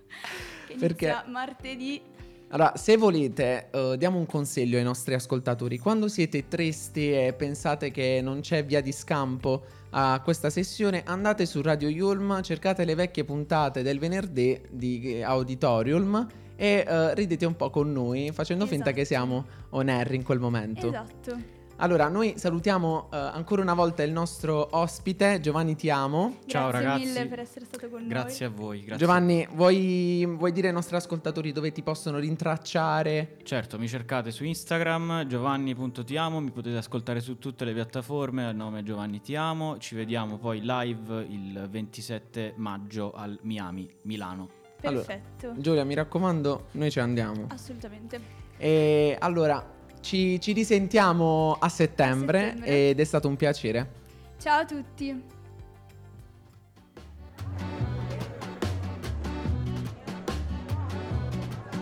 Che 0.67 0.75
Perché- 0.75 1.23
martedì. 1.27 2.01
Allora, 2.49 2.73
se 2.77 2.95
volete, 2.95 3.67
eh, 3.71 3.95
diamo 3.97 4.17
un 4.17 4.25
consiglio 4.25 4.77
ai 4.77 4.83
nostri 4.83 5.13
ascoltatori. 5.13 5.77
Quando 5.77 6.07
siete 6.07 6.47
tristi 6.47 7.12
e 7.12 7.33
pensate 7.33 7.91
che 7.91 8.21
non 8.23 8.39
c'è 8.39 8.63
via 8.63 8.79
di 8.79 8.93
scampo 8.93 9.63
a 9.89 10.21
questa 10.23 10.49
sessione, 10.49 11.03
andate 11.05 11.45
su 11.45 11.62
Radio 11.62 11.89
Yulm, 11.89 12.41
cercate 12.41 12.86
le 12.86 12.95
vecchie 12.95 13.25
puntate 13.25 13.81
del 13.81 13.99
venerdì 13.99 14.62
di 14.69 15.17
eh, 15.17 15.23
Auditorium 15.23 16.25
e 16.55 16.86
eh, 16.88 17.13
ridete 17.15 17.45
un 17.45 17.55
po' 17.57 17.69
con 17.69 17.91
noi, 17.91 18.31
facendo 18.31 18.65
finta 18.65 18.91
che 18.91 19.01
Esatto. 19.01 19.25
siamo 19.25 19.45
on 19.71 19.89
air 19.89 20.13
in 20.13 20.23
quel 20.23 20.39
momento. 20.39 20.88
Esatto. 20.88 21.56
Allora, 21.79 22.07
noi 22.07 22.33
salutiamo 22.37 23.09
eh, 23.13 23.17
ancora 23.17 23.61
una 23.61 23.75
volta 23.75 24.01
il 24.01 24.11
nostro 24.11 24.67
ospite, 24.71 25.39
Giovanni 25.39 25.75
Ti 25.75 25.91
amo. 25.91 26.37
Ciao, 26.47 26.69
Grazie 26.69 26.87
ragazzi. 26.87 27.05
mille 27.05 27.27
per 27.27 27.39
essere 27.39 27.65
stato 27.65 27.87
con 27.87 28.07
Grazie 28.07 28.45
a 28.47 28.49
voi. 28.49 28.79
Grazie. 28.79 28.97
Giovanni, 28.97 29.47
vuoi, 29.53 30.25
vuoi 30.25 30.51
dire 30.51 30.69
ai 30.69 30.73
nostri 30.73 30.95
ascoltatori 30.95 31.51
dove 31.51 31.71
ti 31.71 31.83
possono 31.83 32.17
rintracciare? 32.17 33.37
Certo, 33.43 33.77
mi 33.77 33.87
cercate 33.87 34.31
su 34.31 34.43
Instagram 34.43 35.27
giovanni.tiamo, 35.27 36.39
mi 36.39 36.49
potete 36.49 36.77
ascoltare 36.77 37.19
su 37.19 37.37
tutte 37.37 37.63
le 37.63 37.73
piattaforme 37.73 38.47
al 38.47 38.55
nome 38.55 38.81
Giovanni 38.81 39.21
Ti 39.21 39.35
amo. 39.35 39.77
Ci 39.77 39.93
vediamo 39.93 40.39
poi 40.39 40.61
live 40.63 41.27
il 41.29 41.67
27 41.69 42.53
maggio 42.55 43.11
al 43.13 43.37
Miami, 43.43 43.87
Milano. 44.01 44.35
noi. 44.37 44.49
Allora, 44.81 45.05
Perfetto. 45.05 45.53
Giulia, 45.57 45.83
mi 45.83 45.93
raccomando, 45.93 46.69
noi 46.71 46.89
ci 46.89 46.99
andiamo. 46.99 47.45
Assolutamente. 47.49 48.45
E 48.57 49.15
allora, 49.19 49.75
ci, 50.07 50.39
ci 50.39 50.53
risentiamo 50.53 51.57
a 51.59 51.67
settembre, 51.67 52.37
A 52.39 52.43
settembre. 52.45 52.89
ed 52.89 52.99
è 52.99 53.03
stato 53.03 53.27
un 53.27 53.35
piacere. 53.35 53.91
Ciao 54.39 54.61
a 54.61 54.65
tutti. 54.65 55.21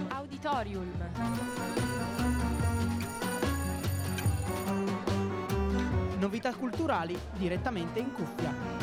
Auditorium. 0.10 0.92
Novità 6.20 6.54
culturali 6.56 7.16
direttamente 7.38 8.00
in 8.00 8.12
cuffia. 8.14 8.75